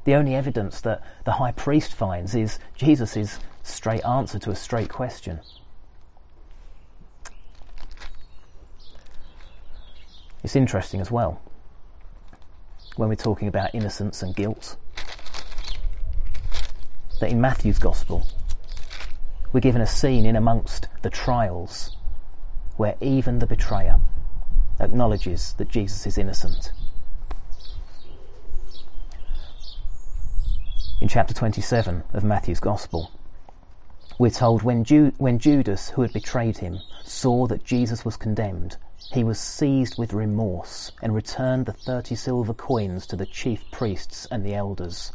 The 0.04 0.14
only 0.14 0.34
evidence 0.34 0.80
that 0.80 1.04
the 1.26 1.32
high 1.32 1.52
priest 1.52 1.92
finds 1.92 2.34
is 2.34 2.58
Jesus' 2.74 3.40
straight 3.62 4.02
answer 4.06 4.38
to 4.38 4.50
a 4.50 4.56
straight 4.56 4.88
question. 4.88 5.40
It's 10.42 10.56
interesting 10.56 11.02
as 11.02 11.10
well 11.10 11.42
when 12.96 13.10
we're 13.10 13.16
talking 13.16 13.48
about 13.48 13.74
innocence 13.74 14.22
and 14.22 14.34
guilt 14.34 14.78
that 17.20 17.30
in 17.30 17.40
Matthew's 17.40 17.78
Gospel 17.78 18.26
we're 19.52 19.60
given 19.60 19.80
a 19.80 19.86
scene 19.86 20.26
in 20.26 20.36
amongst 20.36 20.88
the 21.02 21.10
trials 21.10 21.96
where 22.76 22.96
even 23.00 23.38
the 23.38 23.46
betrayer 23.46 24.00
acknowledges 24.78 25.54
that 25.54 25.68
Jesus 25.68 26.06
is 26.06 26.16
innocent. 26.16 26.72
In 31.00 31.08
chapter 31.08 31.34
27 31.34 32.04
of 32.12 32.24
Matthew's 32.24 32.60
Gospel, 32.60 33.10
we're 34.18 34.30
told 34.30 34.62
when, 34.62 34.84
Ju- 34.84 35.12
when 35.16 35.38
Judas, 35.38 35.90
who 35.90 36.02
had 36.02 36.12
betrayed 36.12 36.58
him, 36.58 36.78
saw 37.04 37.46
that 37.46 37.64
Jesus 37.64 38.04
was 38.04 38.16
condemned, 38.16 38.76
he 39.12 39.24
was 39.24 39.40
seized 39.40 39.98
with 39.98 40.12
remorse 40.12 40.92
and 41.02 41.14
returned 41.14 41.66
the 41.66 41.72
thirty 41.72 42.14
silver 42.14 42.54
coins 42.54 43.06
to 43.06 43.16
the 43.16 43.26
chief 43.26 43.64
priests 43.70 44.26
and 44.30 44.44
the 44.44 44.54
elders. 44.54 45.12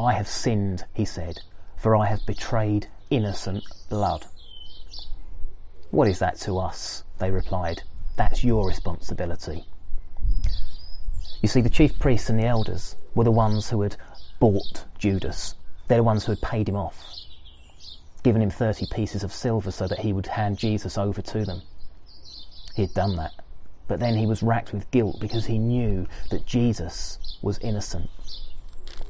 I 0.00 0.14
have 0.14 0.28
sinned, 0.28 0.86
he 0.94 1.04
said, 1.04 1.40
for 1.76 1.94
I 1.94 2.06
have 2.06 2.24
betrayed 2.24 2.86
innocent 3.10 3.64
blood. 3.90 4.24
What 5.90 6.08
is 6.08 6.20
that 6.20 6.38
to 6.40 6.58
us? 6.58 7.04
They 7.18 7.30
replied. 7.30 7.82
That's 8.16 8.42
your 8.42 8.66
responsibility. 8.66 9.66
You 11.42 11.48
see, 11.48 11.60
the 11.60 11.68
chief 11.68 11.98
priests 11.98 12.30
and 12.30 12.38
the 12.38 12.46
elders 12.46 12.96
were 13.14 13.24
the 13.24 13.30
ones 13.30 13.68
who 13.68 13.82
had 13.82 13.96
bought 14.38 14.86
Judas. 14.98 15.54
They're 15.88 15.98
the 15.98 16.02
ones 16.02 16.24
who 16.24 16.32
had 16.32 16.40
paid 16.40 16.68
him 16.68 16.76
off, 16.76 17.04
given 18.22 18.40
him 18.40 18.50
30 18.50 18.86
pieces 18.90 19.22
of 19.22 19.34
silver 19.34 19.70
so 19.70 19.86
that 19.86 20.00
he 20.00 20.14
would 20.14 20.28
hand 20.28 20.56
Jesus 20.56 20.96
over 20.96 21.20
to 21.20 21.44
them. 21.44 21.60
He 22.74 22.82
had 22.82 22.94
done 22.94 23.16
that. 23.16 23.32
But 23.86 24.00
then 24.00 24.16
he 24.16 24.24
was 24.24 24.42
racked 24.42 24.72
with 24.72 24.90
guilt 24.92 25.18
because 25.20 25.46
he 25.46 25.58
knew 25.58 26.06
that 26.30 26.46
Jesus 26.46 27.38
was 27.42 27.58
innocent. 27.58 28.08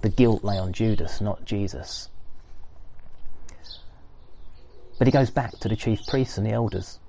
The 0.02 0.08
guilt 0.08 0.44
lay 0.44 0.58
on 0.58 0.72
Judas, 0.72 1.20
not 1.20 1.44
Jesus. 1.44 2.08
But 4.98 5.06
he 5.06 5.12
goes 5.12 5.30
back 5.30 5.58
to 5.60 5.68
the 5.68 5.76
chief 5.76 6.00
priests 6.06 6.38
and 6.38 6.46
the 6.46 6.52
elders 6.52 7.00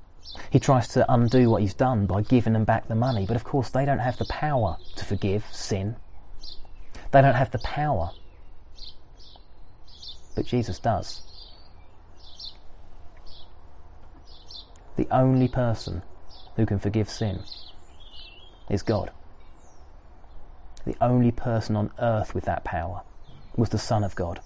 he 0.49 0.59
tries 0.59 0.87
to 0.89 1.11
undo 1.11 1.49
what 1.49 1.61
he's 1.61 1.73
done 1.73 2.05
by 2.05 2.21
giving 2.21 2.53
them 2.53 2.63
back 2.63 2.87
the 2.87 2.95
money, 2.95 3.25
but 3.25 3.35
of 3.35 3.43
course 3.43 3.69
they 3.69 3.85
don't 3.85 3.99
have 3.99 4.17
the 4.17 4.25
power 4.25 4.77
to 4.95 5.05
forgive 5.05 5.45
sin. 5.51 5.95
They 7.11 7.21
don't 7.21 7.35
have 7.35 7.51
the 7.51 7.59
power. 7.59 8.11
But 10.35 10.45
Jesus 10.45 10.79
does. 10.79 11.21
The 14.95 15.07
only 15.11 15.47
person 15.47 16.03
who 16.55 16.65
can 16.65 16.79
forgive 16.79 17.09
sin 17.09 17.41
is 18.69 18.81
God. 18.83 19.11
The 20.85 20.95
only 21.01 21.31
person 21.31 21.75
on 21.75 21.91
earth 21.99 22.33
with 22.33 22.45
that 22.45 22.63
power 22.63 23.01
was 23.55 23.69
the 23.69 23.77
Son 23.77 24.03
of 24.03 24.15
God. 24.15 24.39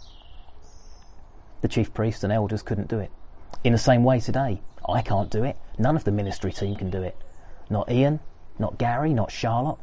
The 1.62 1.68
chief 1.68 1.94
priests 1.94 2.24
and 2.24 2.34
elders 2.34 2.62
couldn't 2.62 2.90
do 2.90 3.00
it. 3.00 3.12
In 3.64 3.72
the 3.72 3.80
same 3.80 4.04
way 4.04 4.20
today, 4.20 4.62
I 4.88 5.02
can't 5.02 5.32
do 5.32 5.44
it. 5.44 5.58
None 5.78 5.96
of 5.96 6.04
the 6.04 6.12
ministry 6.12 6.52
team 6.52 6.76
can 6.76 6.90
do 6.90 7.02
it. 7.02 7.18
Not 7.70 7.90
Ian, 7.90 8.20
not 8.60 8.78
Gary, 8.78 9.14
not 9.14 9.32
Charlotte, 9.32 9.80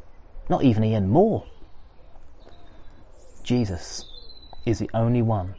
not 0.49 0.63
even 0.63 0.85
Ian 0.85 1.09
Moore. 1.09 1.45
Jesus 3.43 4.05
is 4.65 4.79
the 4.79 4.91
only 4.95 5.23
one 5.23 5.55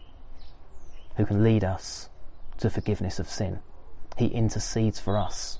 who 1.17 1.25
can 1.25 1.43
lead 1.43 1.63
us 1.63 2.09
to 2.59 2.69
forgiveness 2.69 3.19
of 3.19 3.29
sin. 3.29 3.59
he 4.17 4.27
intercedes 4.27 5.00
for 5.00 5.17
us. 5.17 5.57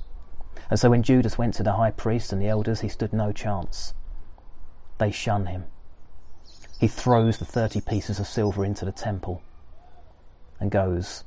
And 0.70 0.80
so 0.80 0.90
when 0.92 1.04
Judas 1.04 1.38
went 1.38 1.56
to 1.56 1.64
the 1.64 1.74
high 1.74 1.92
priest 1.92 2.32
and 2.32 2.42
the 2.42 2.48
elders, 2.48 2.82
he 2.82 2.88
stood 2.88 3.12
no 3.12 3.32
chance. 3.32 3.94
They 4.98 5.12
shun 5.12 5.48
him. 5.48 5.66
He 6.80 6.88
throws 6.88 7.38
the 7.38 7.46
30 7.46 7.82
pieces 7.82 8.20
of 8.20 8.28
silver 8.28 8.66
into 8.66 8.86
the 8.86 8.92
temple 8.92 9.42
and 10.60 10.72
goes 10.72 11.24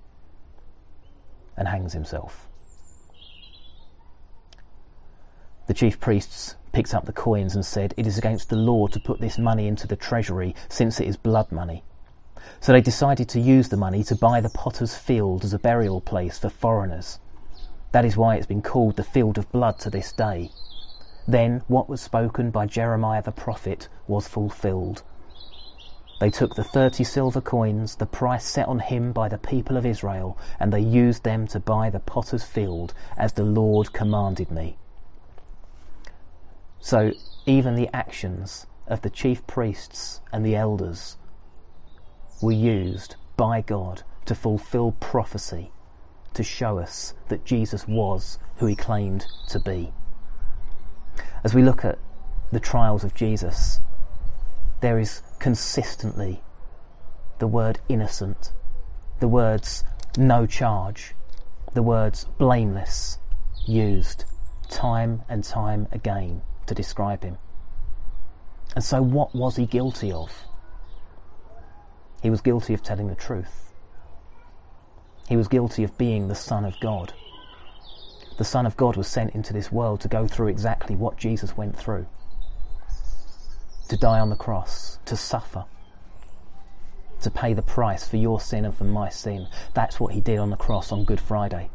and 1.57 1.69
hangs 1.69 1.93
himself. 1.93 2.47
The 5.67 5.75
chief 5.75 5.99
priests 5.99 6.55
picked 6.73 6.95
up 6.95 7.07
the 7.07 7.13
coins 7.13 7.55
and 7.55 7.65
said, 7.65 7.95
It 7.97 8.07
is 8.07 8.19
against 8.19 8.51
the 8.51 8.57
law 8.57 8.87
to 8.89 9.01
put 9.01 9.21
this 9.21 9.39
money 9.39 9.67
into 9.67 9.87
the 9.87 9.97
treasury, 9.97 10.55
since 10.69 11.01
it 11.01 11.09
is 11.09 11.17
blood 11.17 11.51
money. 11.51 11.83
So 12.61 12.73
they 12.73 12.81
decided 12.81 13.29
to 13.31 13.41
use 13.41 13.69
the 13.69 13.77
money 13.77 14.05
to 14.05 14.15
buy 14.15 14.41
the 14.41 14.51
potter's 14.51 14.95
field 14.95 15.45
as 15.45 15.53
a 15.53 15.59
burial 15.59 16.01
place 16.01 16.39
for 16.39 16.51
foreigners. 16.51 17.19
That 17.93 18.05
is 18.05 18.17
why 18.17 18.37
it's 18.37 18.47
been 18.47 18.63
called 18.63 18.97
the 18.97 19.05
field 19.05 19.39
of 19.39 19.51
blood 19.51 19.79
to 19.81 19.91
this 19.91 20.13
day. 20.13 20.51
Then 21.29 21.63
what 21.67 21.89
was 21.89 22.01
spoken 22.01 22.51
by 22.51 22.67
Jeremiah 22.67 23.23
the 23.23 23.33
prophet 23.33 23.89
was 24.07 24.29
fulfilled. 24.29 25.03
They 26.21 26.31
took 26.31 26.55
the 26.55 26.65
thirty 26.65 27.05
silver 27.05 27.41
coins, 27.41 27.97
the 27.97 28.07
price 28.07 28.45
set 28.45 28.69
on 28.69 28.79
him 28.79 29.13
by 29.13 29.29
the 29.29 29.37
people 29.37 29.77
of 29.77 29.85
Israel, 29.85 30.39
and 30.59 30.73
they 30.73 30.81
used 30.81 31.25
them 31.25 31.47
to 31.49 31.61
buy 31.61 31.91
the 31.91 32.01
potter's 32.01 32.45
field, 32.45 32.95
as 33.19 33.33
the 33.33 33.43
Lord 33.43 33.93
commanded 33.93 34.51
me. 34.51 34.79
So 36.81 37.13
even 37.45 37.75
the 37.75 37.95
actions 37.95 38.67
of 38.87 39.03
the 39.03 39.11
chief 39.11 39.47
priests 39.47 40.21
and 40.33 40.47
the 40.47 40.57
elders 40.57 41.17
were 42.41 42.53
used 42.53 43.17
by 43.37 43.61
God 43.61 44.03
to 44.25 44.35
fulfill 44.35 44.93
prophecy, 44.93 45.71
to 46.35 46.43
show 46.43 46.79
us 46.79 47.15
that 47.29 47.45
Jesus 47.45 47.87
was 47.89 48.39
who 48.59 48.67
he 48.67 48.77
claimed 48.77 49.27
to 49.49 49.59
be. 49.59 49.93
As 51.45 51.55
we 51.55 51.63
look 51.63 51.85
at 51.85 51.99
the 52.53 52.61
trials 52.61 53.05
of 53.05 53.15
Jesus, 53.15 53.81
there 54.81 54.99
is 54.99 55.23
consistently 55.39 56.43
the 57.39 57.47
word 57.47 57.81
innocent, 57.89 58.53
the 59.21 59.29
words 59.29 59.85
no 60.17 60.47
charge, 60.47 61.15
the 61.75 61.83
words 61.83 62.25
blameless 62.39 63.19
used 63.67 64.25
time 64.69 65.23
and 65.29 65.45
time 65.45 65.89
again 65.93 66.43
to 66.67 66.75
describe 66.75 67.23
him. 67.23 67.39
And 68.75 68.85
so, 68.85 69.03
what 69.03 69.35
was 69.35 69.57
he 69.57 69.67
guilty 69.67 70.13
of? 70.13 70.45
He 72.23 72.31
was 72.31 72.41
guilty 72.41 72.75
of 72.75 72.83
telling 72.83 73.09
the 73.09 73.15
truth. 73.15 73.73
He 75.29 75.37
was 75.37 75.49
guilty 75.49 75.85
of 75.85 75.97
being 75.99 76.29
the 76.29 76.35
Son 76.35 76.65
of 76.65 76.79
God. 76.81 77.13
The 78.39 78.45
Son 78.45 78.67
of 78.67 78.77
God 78.77 78.97
was 78.97 79.09
sent 79.09 79.35
into 79.35 79.53
this 79.53 79.73
world 79.73 80.01
to 80.03 80.09
go 80.09 80.27
through 80.27 80.49
exactly 80.49 80.95
what 80.95 81.17
Jesus 81.17 81.57
went 81.57 81.77
through 81.77 82.07
to 83.89 83.97
die 83.97 84.19
on 84.19 84.31
the 84.31 84.37
cross, 84.37 84.99
to 85.05 85.17
suffer, 85.17 85.65
to 87.21 87.31
pay 87.31 87.55
the 87.55 87.63
price 87.63 88.07
for 88.07 88.17
your 88.17 88.41
sin 88.41 88.65
and 88.65 88.77
for 88.77 88.85
my 88.85 89.09
sin. 89.09 89.47
That's 89.75 90.01
what 90.01 90.13
he 90.13 90.21
did 90.21 90.39
on 90.39 90.51
the 90.51 90.57
cross 90.57 90.93
on 90.93 91.05
Good 91.05 91.21
Friday. 91.21 91.71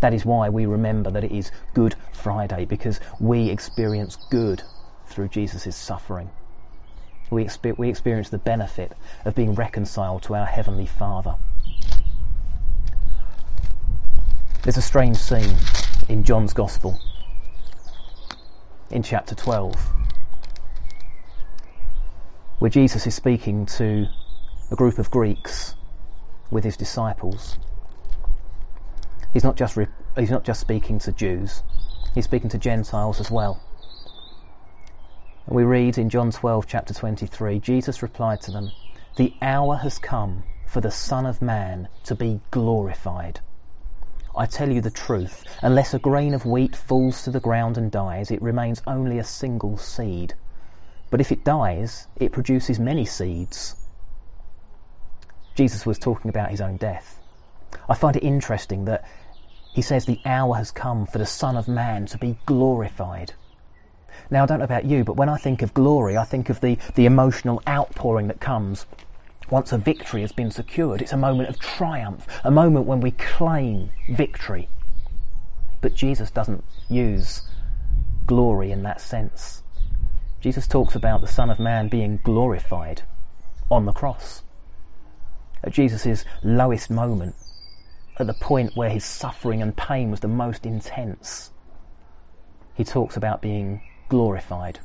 That 0.00 0.12
is 0.14 0.24
why 0.24 0.50
we 0.50 0.66
remember 0.66 1.10
that 1.10 1.24
it 1.24 1.32
is 1.32 1.50
Good 1.72 1.94
Friday, 2.12 2.64
because 2.66 3.00
we 3.18 3.48
experience 3.48 4.16
good 4.30 4.62
through 5.06 5.28
Jesus' 5.28 5.74
suffering. 5.74 6.30
We, 7.30 7.48
we 7.78 7.88
experience 7.88 8.28
the 8.28 8.38
benefit 8.38 8.92
of 9.24 9.34
being 9.34 9.54
reconciled 9.54 10.22
to 10.24 10.34
our 10.34 10.46
Heavenly 10.46 10.86
Father. 10.86 11.36
There's 14.62 14.76
a 14.76 14.82
strange 14.82 15.16
scene 15.16 15.56
in 16.08 16.22
John's 16.22 16.52
Gospel 16.52 16.98
in 18.90 19.02
chapter 19.02 19.34
12 19.34 19.74
where 22.58 22.70
Jesus 22.70 23.06
is 23.06 23.14
speaking 23.14 23.66
to 23.66 24.06
a 24.70 24.76
group 24.76 24.98
of 24.98 25.10
Greeks 25.10 25.74
with 26.50 26.64
his 26.64 26.76
disciples. 26.76 27.58
He's 29.32 29.44
not 29.44 29.56
just, 29.56 29.76
re- 29.76 29.88
he's 30.16 30.30
not 30.30 30.44
just 30.44 30.60
speaking 30.60 30.98
to 31.00 31.12
Jews, 31.12 31.62
he's 32.14 32.24
speaking 32.24 32.50
to 32.50 32.58
Gentiles 32.58 33.20
as 33.20 33.30
well. 33.30 33.60
And 35.46 35.56
we 35.56 35.64
read 35.64 35.98
in 35.98 36.08
John 36.08 36.30
12, 36.30 36.66
chapter 36.66 36.94
23, 36.94 37.58
Jesus 37.58 38.02
replied 38.02 38.40
to 38.42 38.50
them, 38.50 38.70
The 39.16 39.34
hour 39.42 39.76
has 39.76 39.98
come 39.98 40.44
for 40.66 40.80
the 40.80 40.90
Son 40.90 41.26
of 41.26 41.42
Man 41.42 41.88
to 42.04 42.14
be 42.14 42.40
glorified. 42.50 43.40
I 44.36 44.46
tell 44.46 44.70
you 44.70 44.80
the 44.80 44.90
truth, 44.90 45.44
unless 45.62 45.94
a 45.94 45.98
grain 45.98 46.34
of 46.34 46.44
wheat 46.44 46.74
falls 46.74 47.22
to 47.22 47.30
the 47.30 47.40
ground 47.40 47.78
and 47.78 47.90
dies, 47.90 48.30
it 48.30 48.42
remains 48.42 48.82
only 48.86 49.18
a 49.18 49.24
single 49.24 49.76
seed. 49.76 50.34
But 51.10 51.20
if 51.20 51.30
it 51.30 51.44
dies, 51.44 52.08
it 52.16 52.32
produces 52.32 52.80
many 52.80 53.04
seeds. 53.04 53.76
Jesus 55.54 55.86
was 55.86 55.98
talking 55.98 56.28
about 56.28 56.50
his 56.50 56.60
own 56.60 56.76
death. 56.76 57.20
I 57.88 57.94
find 57.94 58.16
it 58.16 58.24
interesting 58.24 58.86
that 58.86 59.04
he 59.72 59.82
says 59.82 60.04
the 60.04 60.20
hour 60.24 60.56
has 60.56 60.72
come 60.72 61.06
for 61.06 61.18
the 61.18 61.26
Son 61.26 61.56
of 61.56 61.68
Man 61.68 62.06
to 62.06 62.18
be 62.18 62.38
glorified. 62.46 63.34
Now, 64.30 64.42
I 64.42 64.46
don't 64.46 64.58
know 64.58 64.64
about 64.64 64.84
you, 64.84 65.04
but 65.04 65.16
when 65.16 65.28
I 65.28 65.36
think 65.36 65.62
of 65.62 65.74
glory, 65.74 66.16
I 66.16 66.24
think 66.24 66.48
of 66.48 66.60
the, 66.60 66.78
the 66.94 67.06
emotional 67.06 67.62
outpouring 67.68 68.28
that 68.28 68.40
comes 68.40 68.86
once 69.50 69.72
a 69.72 69.78
victory 69.78 70.22
has 70.22 70.32
been 70.32 70.50
secured. 70.50 71.02
It's 71.02 71.12
a 71.12 71.16
moment 71.16 71.48
of 71.48 71.58
triumph, 71.58 72.26
a 72.42 72.50
moment 72.50 72.86
when 72.86 73.00
we 73.00 73.10
claim 73.12 73.90
victory. 74.08 74.68
But 75.80 75.94
Jesus 75.94 76.30
doesn't 76.30 76.64
use 76.88 77.42
glory 78.26 78.70
in 78.70 78.82
that 78.84 79.00
sense. 79.00 79.62
Jesus 80.40 80.66
talks 80.66 80.94
about 80.94 81.20
the 81.20 81.26
Son 81.26 81.50
of 81.50 81.58
Man 81.58 81.88
being 81.88 82.20
glorified 82.22 83.02
on 83.70 83.86
the 83.86 83.92
cross. 83.92 84.42
At 85.62 85.72
Jesus' 85.72 86.24
lowest 86.42 86.90
moment, 86.90 87.34
at 88.18 88.26
the 88.26 88.34
point 88.34 88.76
where 88.76 88.90
his 88.90 89.04
suffering 89.04 89.62
and 89.62 89.76
pain 89.76 90.10
was 90.10 90.20
the 90.20 90.28
most 90.28 90.66
intense, 90.66 91.50
he 92.74 92.84
talks 92.84 93.16
about 93.16 93.40
being 93.40 93.82
glorified. 94.08 94.80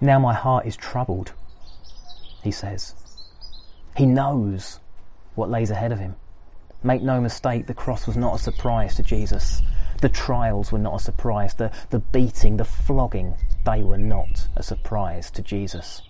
Now 0.00 0.18
my 0.18 0.34
heart 0.34 0.66
is 0.66 0.76
troubled, 0.76 1.32
he 2.42 2.50
says. 2.50 2.94
He 3.96 4.06
knows 4.06 4.78
what 5.34 5.50
lays 5.50 5.70
ahead 5.70 5.92
of 5.92 5.98
him. 5.98 6.14
Make 6.82 7.02
no 7.02 7.20
mistake, 7.20 7.66
the 7.66 7.74
cross 7.74 8.06
was 8.06 8.16
not 8.16 8.36
a 8.36 8.42
surprise 8.42 8.94
to 8.96 9.02
Jesus. 9.02 9.60
The 10.00 10.08
trials 10.08 10.70
were 10.70 10.78
not 10.78 11.00
a 11.00 11.04
surprise. 11.04 11.54
The, 11.54 11.72
the 11.90 11.98
beating, 11.98 12.56
the 12.56 12.64
flogging, 12.64 13.34
they 13.64 13.82
were 13.82 13.98
not 13.98 14.46
a 14.54 14.62
surprise 14.62 15.30
to 15.32 15.42
Jesus. 15.42 16.02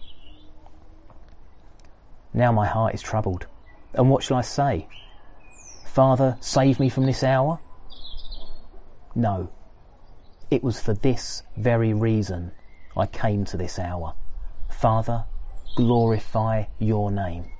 Now 2.34 2.52
my 2.52 2.66
heart 2.66 2.94
is 2.94 3.00
troubled. 3.00 3.46
And 3.94 4.10
what 4.10 4.22
shall 4.22 4.36
I 4.36 4.42
say? 4.42 4.86
Father, 5.86 6.36
save 6.40 6.78
me 6.78 6.90
from 6.90 7.06
this 7.06 7.24
hour? 7.24 7.58
No. 9.14 9.50
It 10.50 10.62
was 10.62 10.78
for 10.78 10.92
this 10.92 11.42
very 11.56 11.94
reason 11.94 12.52
I 12.96 13.06
came 13.06 13.44
to 13.46 13.56
this 13.56 13.78
hour. 13.78 14.14
Father, 14.68 15.24
glorify 15.76 16.64
your 16.78 17.10
name. 17.10 17.50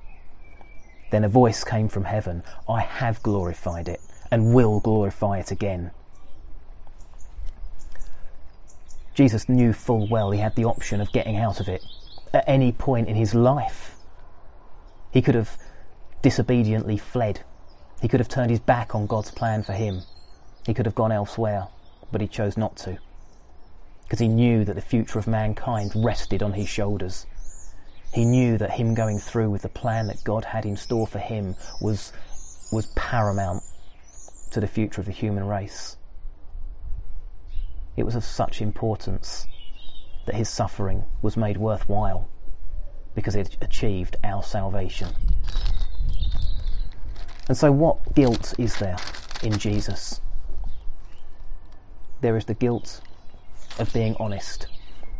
Then 1.11 1.23
a 1.23 1.29
voice 1.29 1.63
came 1.63 1.89
from 1.89 2.05
heaven 2.05 2.43
I 2.67 2.81
have 2.81 3.23
glorified 3.23 3.87
it 3.87 4.01
and 4.31 4.53
will 4.53 4.79
glorify 4.79 5.39
it 5.39 5.51
again. 5.51 5.91
Jesus 9.15 9.49
knew 9.49 9.73
full 9.73 10.07
well 10.07 10.31
he 10.31 10.39
had 10.39 10.55
the 10.55 10.65
option 10.65 11.01
of 11.01 11.11
getting 11.11 11.35
out 11.35 11.59
of 11.59 11.67
it 11.67 11.83
at 12.33 12.43
any 12.47 12.71
point 12.71 13.07
in 13.09 13.15
his 13.15 13.33
life. 13.33 13.95
He 15.11 15.21
could 15.21 15.35
have 15.35 15.57
disobediently 16.21 16.97
fled. 16.97 17.41
He 18.01 18.07
could 18.07 18.19
have 18.19 18.29
turned 18.29 18.51
his 18.51 18.59
back 18.59 18.93
on 18.95 19.07
God's 19.07 19.31
plan 19.31 19.63
for 19.63 19.73
him. 19.73 20.03
He 20.65 20.73
could 20.73 20.85
have 20.85 20.95
gone 20.95 21.11
elsewhere, 21.11 21.67
but 22.11 22.21
he 22.21 22.27
chose 22.27 22.55
not 22.55 22.77
to. 22.77 22.99
Because 24.09 24.21
he 24.21 24.27
knew 24.27 24.65
that 24.65 24.73
the 24.73 24.81
future 24.81 25.19
of 25.19 25.27
mankind 25.27 25.91
rested 25.95 26.41
on 26.41 26.53
his 26.53 26.67
shoulders. 26.67 27.27
He 28.11 28.25
knew 28.25 28.57
that 28.57 28.71
him 28.71 28.95
going 28.95 29.19
through 29.19 29.51
with 29.51 29.61
the 29.61 29.69
plan 29.69 30.07
that 30.07 30.23
God 30.23 30.45
had 30.45 30.65
in 30.65 30.77
store 30.77 31.05
for 31.05 31.19
him 31.19 31.55
was, 31.79 32.11
was 32.71 32.87
paramount 32.95 33.61
to 34.49 34.59
the 34.59 34.65
future 34.65 34.99
of 34.99 35.05
the 35.05 35.11
human 35.11 35.45
race. 35.45 35.95
It 37.95 38.03
was 38.03 38.15
of 38.15 38.23
such 38.23 38.63
importance 38.63 39.45
that 40.25 40.33
his 40.33 40.49
suffering 40.49 41.03
was 41.21 41.37
made 41.37 41.57
worthwhile 41.57 42.27
because 43.13 43.35
it 43.35 43.57
achieved 43.61 44.17
our 44.23 44.41
salvation. 44.41 45.09
And 47.47 47.55
so, 47.55 47.71
what 47.71 48.15
guilt 48.15 48.55
is 48.57 48.75
there 48.79 48.97
in 49.43 49.59
Jesus? 49.59 50.19
There 52.21 52.35
is 52.35 52.45
the 52.45 52.55
guilt 52.55 53.01
of 53.77 53.93
being 53.93 54.15
honest, 54.19 54.67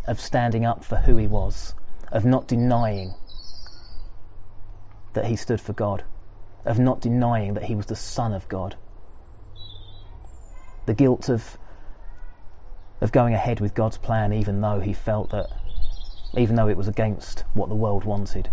of 0.08 0.20
standing 0.20 0.66
up 0.66 0.84
for 0.84 0.98
who 0.98 1.18
he 1.18 1.28
was, 1.28 1.76
of 2.12 2.26
not 2.26 2.48
denying 2.48 3.14
that 5.14 5.26
he 5.26 5.36
stood 5.36 5.62
for 5.62 5.74
God, 5.74 6.04
of 6.66 6.80
not 6.80 7.02
denying 7.02 7.54
that 7.54 7.66
he 7.66 7.76
was 7.76 7.88
the 7.88 7.96
Son 7.96 8.34
of 8.34 8.48
God. 8.48 8.76
The 10.86 10.94
guilt 10.94 11.30
of, 11.30 11.58
of 13.02 13.12
going 13.12 13.34
ahead 13.34 13.60
with 13.60 13.74
God's 13.74 13.98
plan 13.98 14.34
even 14.34 14.62
though 14.62 14.80
he 14.80 14.94
felt 14.94 15.30
that, 15.32 15.50
even 16.38 16.56
though 16.56 16.68
it 16.68 16.78
was 16.78 16.88
against 16.88 17.44
what 17.54 17.70
the 17.70 17.76
world 17.76 18.06
wanted. 18.06 18.50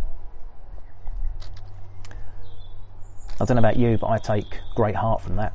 I 3.38 3.44
don't 3.44 3.56
know 3.56 3.60
about 3.60 3.76
you, 3.76 3.98
but 3.98 4.08
I 4.08 4.18
take 4.18 4.60
great 4.74 4.96
heart 4.96 5.20
from 5.20 5.36
that. 5.36 5.52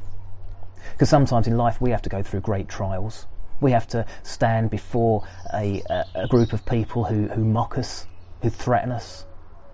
Because 0.91 1.09
sometimes 1.09 1.47
in 1.47 1.57
life 1.57 1.81
we 1.81 1.89
have 1.91 2.01
to 2.03 2.09
go 2.09 2.21
through 2.21 2.41
great 2.41 2.69
trials. 2.69 3.25
We 3.61 3.71
have 3.71 3.87
to 3.89 4.05
stand 4.23 4.69
before 4.69 5.25
a, 5.53 5.81
a, 6.15 6.27
group 6.27 6.51
of 6.51 6.65
people 6.65 7.05
who, 7.05 7.27
who 7.27 7.45
mock 7.45 7.77
us, 7.77 8.07
who 8.41 8.49
threaten 8.49 8.91
us, 8.91 9.25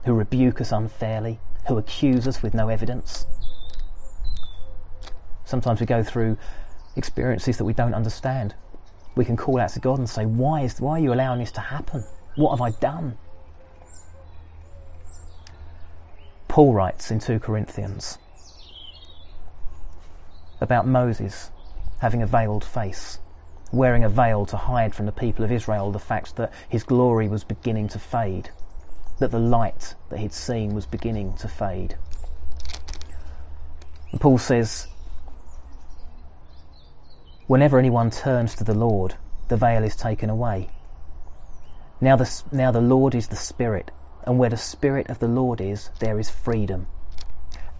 who 0.05 0.13
rebuke 0.13 0.61
us 0.61 0.71
unfairly, 0.71 1.39
who 1.67 1.77
accuse 1.77 2.27
us 2.27 2.43
with 2.43 2.53
no 2.53 2.67
evidence. 2.67 3.25
Sometimes 5.45 5.79
we 5.79 5.85
go 5.85 6.03
through 6.03 6.37
experiences 6.97 7.57
that 7.57 7.65
we 7.65 7.73
don't 7.73 7.93
understand. 7.93 8.53
We 9.15 9.23
can 9.23 9.37
call 9.37 9.59
out 9.59 9.69
to 9.71 9.79
God 9.79 9.97
and 9.97 10.09
say, 10.09 10.25
Why, 10.25 10.61
is, 10.61 10.79
why 10.81 10.99
are 10.99 10.99
you 10.99 11.13
allowing 11.13 11.39
this 11.39 11.51
to 11.53 11.61
happen? 11.61 12.03
What 12.35 12.51
have 12.51 12.61
I 12.61 12.71
done? 12.71 13.17
Paul 16.49 16.73
writes 16.73 17.11
in 17.11 17.19
2 17.19 17.39
Corinthians 17.39 18.17
about 20.59 20.87
Moses 20.87 21.51
having 21.99 22.21
a 22.21 22.27
veiled 22.27 22.63
face, 22.63 23.19
wearing 23.71 24.03
a 24.03 24.09
veil 24.09 24.45
to 24.45 24.57
hide 24.57 24.95
from 24.95 25.05
the 25.05 25.11
people 25.11 25.43
of 25.43 25.51
Israel 25.51 25.91
the 25.91 25.99
fact 25.99 26.35
that 26.37 26.53
his 26.69 26.83
glory 26.83 27.27
was 27.27 27.43
beginning 27.43 27.87
to 27.89 27.99
fade, 27.99 28.49
that 29.19 29.31
the 29.31 29.39
light 29.39 29.95
that 30.09 30.19
he'd 30.19 30.33
seen 30.33 30.73
was 30.73 30.85
beginning 30.85 31.33
to 31.37 31.47
fade. 31.47 31.97
And 34.11 34.21
Paul 34.21 34.37
says, 34.37 34.87
whenever 37.47 37.77
anyone 37.77 38.09
turns 38.09 38.55
to 38.55 38.63
the 38.63 38.73
Lord, 38.73 39.15
the 39.47 39.57
veil 39.57 39.83
is 39.83 39.95
taken 39.95 40.29
away. 40.29 40.69
Now 41.99 42.15
the, 42.15 42.43
now 42.51 42.71
the 42.71 42.81
Lord 42.81 43.15
is 43.15 43.27
the 43.27 43.35
Spirit, 43.35 43.91
and 44.25 44.37
where 44.37 44.49
the 44.49 44.57
Spirit 44.57 45.09
of 45.09 45.19
the 45.19 45.27
Lord 45.27 45.59
is, 45.59 45.89
there 45.99 46.19
is 46.19 46.29
freedom. 46.29 46.87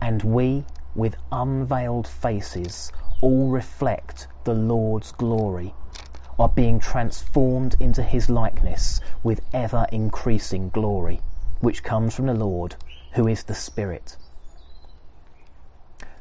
And 0.01 0.23
we, 0.23 0.65
with 0.95 1.15
unveiled 1.31 2.07
faces, 2.07 2.91
all 3.21 3.49
reflect 3.49 4.27
the 4.43 4.53
Lord's 4.53 5.11
glory, 5.11 5.73
are 6.39 6.49
being 6.49 6.79
transformed 6.79 7.75
into 7.79 8.03
his 8.03 8.29
likeness 8.29 9.01
with 9.23 9.41
ever 9.53 9.87
increasing 9.91 10.69
glory, 10.69 11.21
which 11.61 11.83
comes 11.83 12.13
from 12.13 12.27
the 12.27 12.33
Lord, 12.33 12.75
who 13.13 13.27
is 13.27 13.43
the 13.43 13.55
Spirit. 13.55 14.15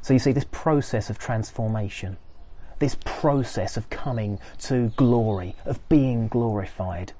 So 0.01 0.13
you 0.13 0.19
see, 0.19 0.31
this 0.31 0.47
process 0.51 1.09
of 1.09 1.19
transformation, 1.19 2.17
this 2.79 2.97
process 3.05 3.77
of 3.77 3.89
coming 3.89 4.39
to 4.59 4.89
glory, 4.95 5.55
of 5.65 5.87
being 5.89 6.27
glorified, 6.27 7.13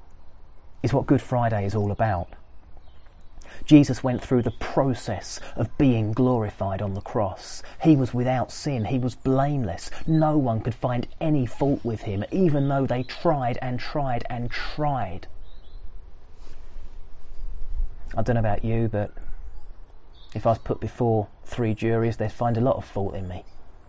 is 0.82 0.92
what 0.92 1.06
Good 1.06 1.22
Friday 1.22 1.66
is 1.66 1.74
all 1.74 1.90
about. 1.90 2.30
Jesus 3.64 4.02
went 4.02 4.22
through 4.22 4.42
the 4.42 4.50
process 4.52 5.40
of 5.56 5.76
being 5.78 6.12
glorified 6.12 6.82
on 6.82 6.94
the 6.94 7.00
cross. 7.00 7.62
He 7.82 7.96
was 7.96 8.14
without 8.14 8.50
sin. 8.50 8.86
He 8.86 8.98
was 8.98 9.14
blameless. 9.14 9.90
No 10.06 10.36
one 10.36 10.60
could 10.60 10.74
find 10.74 11.06
any 11.20 11.46
fault 11.46 11.84
with 11.84 12.02
him, 12.02 12.24
even 12.30 12.68
though 12.68 12.86
they 12.86 13.02
tried 13.02 13.58
and 13.60 13.78
tried 13.78 14.24
and 14.30 14.50
tried. 14.50 15.26
I 18.16 18.22
don't 18.22 18.34
know 18.34 18.40
about 18.40 18.64
you, 18.64 18.88
but 18.88 19.12
if 20.34 20.46
I 20.46 20.50
was 20.50 20.58
put 20.58 20.80
before 20.80 21.28
three 21.44 21.74
juries, 21.74 22.16
they'd 22.16 22.32
find 22.32 22.56
a 22.56 22.60
lot 22.60 22.76
of 22.76 22.84
fault 22.84 23.14
in 23.14 23.28
me, 23.28 23.44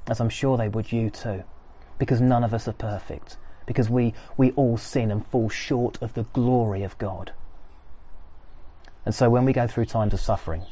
as 0.07 0.19
I'm 0.19 0.29
sure 0.29 0.57
they 0.57 0.69
would 0.69 0.91
you 0.91 1.09
too, 1.09 1.43
because 1.97 2.21
none 2.21 2.43
of 2.43 2.53
us 2.53 2.67
are 2.67 2.73
perfect, 2.73 3.37
because 3.65 3.89
we, 3.89 4.13
we 4.37 4.51
all 4.51 4.77
sin 4.77 5.11
and 5.11 5.25
fall 5.25 5.49
short 5.49 6.01
of 6.01 6.13
the 6.13 6.23
glory 6.33 6.83
of 6.83 6.97
God. 6.97 7.31
And 9.05 9.15
so 9.15 9.29
when 9.29 9.45
we 9.45 9.53
go 9.53 9.67
through 9.67 9.85
times 9.85 10.13
of 10.13 10.19
suffering, 10.19 10.63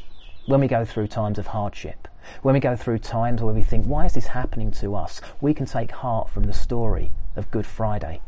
when 0.45 0.59
we 0.59 0.67
go 0.67 0.85
through 0.85 1.07
times 1.07 1.39
of 1.39 1.47
hardship, 1.47 2.07
when 2.41 2.53
we 2.53 2.59
go 2.59 2.75
through 2.75 2.99
times 2.99 3.41
where 3.41 3.53
we 3.53 3.63
think, 3.63 3.85
why 3.85 4.05
is 4.05 4.13
this 4.13 4.27
happening 4.27 4.71
to 4.71 4.95
us? 4.95 5.21
We 5.41 5.53
can 5.53 5.65
take 5.65 5.91
heart 5.91 6.29
from 6.29 6.43
the 6.43 6.53
story 6.53 7.11
of 7.35 7.51
Good 7.51 7.65
Friday. 7.65 8.21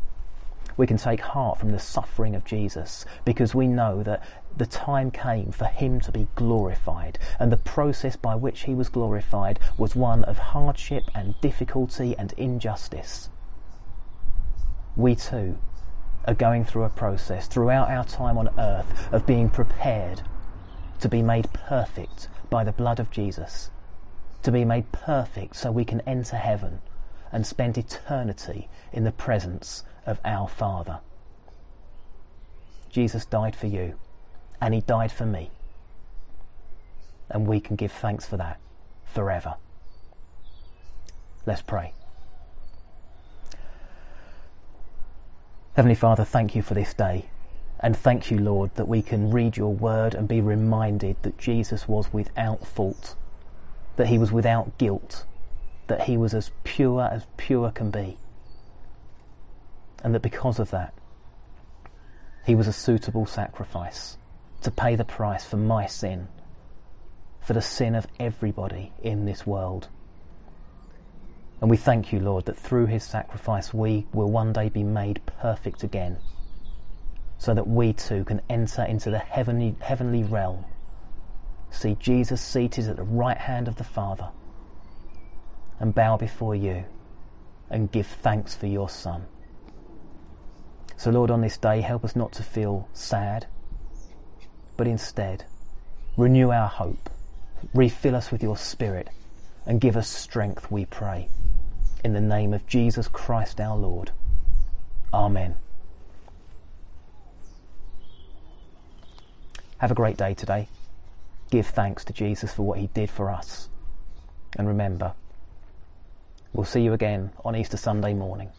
We 0.76 0.86
can 0.86 0.96
take 0.96 1.20
heart 1.20 1.58
from 1.58 1.72
the 1.72 1.78
suffering 1.78 2.34
of 2.34 2.44
Jesus 2.44 3.04
because 3.24 3.54
we 3.54 3.66
know 3.66 4.02
that 4.02 4.22
the 4.56 4.66
time 4.66 5.10
came 5.10 5.52
for 5.52 5.66
him 5.66 6.00
to 6.00 6.12
be 6.12 6.28
glorified, 6.34 7.18
and 7.38 7.52
the 7.52 7.56
process 7.56 8.16
by 8.16 8.34
which 8.34 8.62
he 8.62 8.74
was 8.74 8.88
glorified 8.88 9.58
was 9.76 9.94
one 9.94 10.24
of 10.24 10.38
hardship 10.38 11.04
and 11.14 11.38
difficulty 11.40 12.16
and 12.18 12.32
injustice. 12.34 13.28
We 14.96 15.14
too 15.14 15.58
are 16.26 16.34
going 16.34 16.64
through 16.64 16.84
a 16.84 16.90
process 16.90 17.46
throughout 17.46 17.90
our 17.90 18.04
time 18.04 18.36
on 18.38 18.48
earth 18.58 19.12
of 19.12 19.26
being 19.26 19.48
prepared 19.48 20.22
to 21.00 21.08
be 21.08 21.22
made 21.22 21.52
perfect 21.52 22.28
by 22.50 22.64
the 22.64 22.72
blood 22.72 23.00
of 23.00 23.10
Jesus, 23.10 23.70
to 24.42 24.52
be 24.52 24.64
made 24.64 24.92
perfect 24.92 25.56
so 25.56 25.70
we 25.70 25.84
can 25.84 26.00
enter 26.02 26.36
heaven 26.36 26.80
and 27.32 27.46
spend 27.46 27.78
eternity 27.78 28.68
in 28.92 29.04
the 29.04 29.12
presence 29.12 29.84
of 30.06 30.20
our 30.24 30.48
Father. 30.48 31.00
Jesus 32.90 33.24
died 33.24 33.54
for 33.54 33.68
you, 33.68 33.94
and 34.60 34.74
He 34.74 34.80
died 34.80 35.12
for 35.12 35.24
me, 35.24 35.50
and 37.28 37.46
we 37.46 37.60
can 37.60 37.76
give 37.76 37.92
thanks 37.92 38.26
for 38.26 38.36
that 38.36 38.58
forever. 39.04 39.54
Let's 41.46 41.62
pray. 41.62 41.94
Heavenly 45.80 45.94
Father, 45.94 46.26
thank 46.26 46.54
you 46.54 46.60
for 46.60 46.74
this 46.74 46.92
day. 46.92 47.30
And 47.78 47.96
thank 47.96 48.30
you, 48.30 48.38
Lord, 48.38 48.74
that 48.74 48.86
we 48.86 49.00
can 49.00 49.30
read 49.30 49.56
your 49.56 49.72
word 49.72 50.14
and 50.14 50.28
be 50.28 50.42
reminded 50.42 51.16
that 51.22 51.38
Jesus 51.38 51.88
was 51.88 52.12
without 52.12 52.66
fault, 52.66 53.14
that 53.96 54.08
he 54.08 54.18
was 54.18 54.30
without 54.30 54.76
guilt, 54.76 55.24
that 55.86 56.02
he 56.02 56.18
was 56.18 56.34
as 56.34 56.50
pure 56.64 57.08
as 57.10 57.24
pure 57.38 57.70
can 57.70 57.90
be. 57.90 58.18
And 60.04 60.14
that 60.14 60.20
because 60.20 60.58
of 60.58 60.70
that, 60.70 60.92
he 62.44 62.54
was 62.54 62.66
a 62.66 62.74
suitable 62.74 63.24
sacrifice 63.24 64.18
to 64.60 64.70
pay 64.70 64.96
the 64.96 65.04
price 65.06 65.46
for 65.46 65.56
my 65.56 65.86
sin, 65.86 66.28
for 67.40 67.54
the 67.54 67.62
sin 67.62 67.94
of 67.94 68.06
everybody 68.18 68.92
in 69.02 69.24
this 69.24 69.46
world. 69.46 69.88
And 71.60 71.68
we 71.68 71.76
thank 71.76 72.10
you, 72.10 72.20
Lord, 72.20 72.46
that 72.46 72.56
through 72.56 72.86
his 72.86 73.04
sacrifice 73.04 73.74
we 73.74 74.06
will 74.14 74.30
one 74.30 74.52
day 74.52 74.70
be 74.70 74.82
made 74.82 75.20
perfect 75.26 75.82
again, 75.82 76.16
so 77.36 77.52
that 77.52 77.68
we 77.68 77.92
too 77.92 78.24
can 78.24 78.40
enter 78.48 78.82
into 78.82 79.10
the 79.10 79.18
heavenly, 79.18 79.76
heavenly 79.80 80.22
realm, 80.22 80.64
see 81.70 81.96
Jesus 82.00 82.40
seated 82.40 82.88
at 82.88 82.96
the 82.96 83.02
right 83.02 83.36
hand 83.36 83.68
of 83.68 83.76
the 83.76 83.84
Father, 83.84 84.30
and 85.78 85.94
bow 85.94 86.16
before 86.16 86.54
you 86.54 86.84
and 87.68 87.92
give 87.92 88.06
thanks 88.06 88.54
for 88.54 88.66
your 88.66 88.88
Son. 88.88 89.26
So, 90.96 91.10
Lord, 91.10 91.30
on 91.30 91.42
this 91.42 91.58
day, 91.58 91.82
help 91.82 92.04
us 92.04 92.16
not 92.16 92.32
to 92.32 92.42
feel 92.42 92.88
sad, 92.94 93.46
but 94.78 94.86
instead 94.86 95.44
renew 96.16 96.50
our 96.50 96.68
hope, 96.68 97.10
refill 97.74 98.16
us 98.16 98.30
with 98.30 98.42
your 98.42 98.56
Spirit, 98.56 99.10
and 99.66 99.80
give 99.80 99.96
us 99.96 100.08
strength, 100.08 100.70
we 100.70 100.86
pray 100.86 101.28
in 102.04 102.12
the 102.12 102.20
name 102.20 102.54
of 102.54 102.66
Jesus 102.66 103.08
Christ 103.08 103.60
our 103.60 103.76
Lord. 103.76 104.12
Amen. 105.12 105.56
Have 109.78 109.90
a 109.90 109.94
great 109.94 110.16
day 110.16 110.34
today. 110.34 110.68
Give 111.50 111.66
thanks 111.66 112.04
to 112.04 112.12
Jesus 112.12 112.52
for 112.52 112.62
what 112.62 112.78
he 112.78 112.88
did 112.88 113.10
for 113.10 113.30
us. 113.30 113.68
And 114.56 114.68
remember, 114.68 115.14
we'll 116.52 116.64
see 116.64 116.82
you 116.82 116.92
again 116.92 117.30
on 117.44 117.56
Easter 117.56 117.76
Sunday 117.76 118.14
morning 118.14 118.50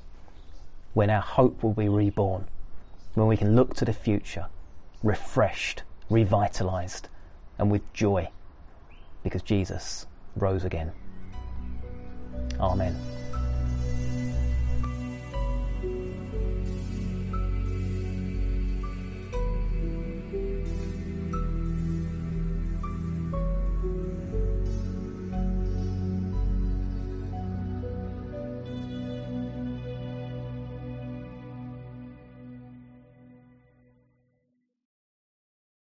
when 0.93 1.10
our 1.10 1.21
hope 1.21 1.63
will 1.63 1.73
be 1.73 1.88
reborn, 1.88 2.47
when 3.13 3.27
we 3.27 3.38
can 3.38 3.56
look 3.56 3.75
to 3.75 3.86
the 3.86 3.93
future 3.93 4.47
refreshed, 5.04 5.84
revitalized, 6.10 7.08
and 7.58 7.71
with 7.71 7.93
joy 7.93 8.30
because 9.23 9.41
Jesus 9.41 10.06
rose 10.36 10.63
again. 10.63 10.91
Amen. 12.60 13.21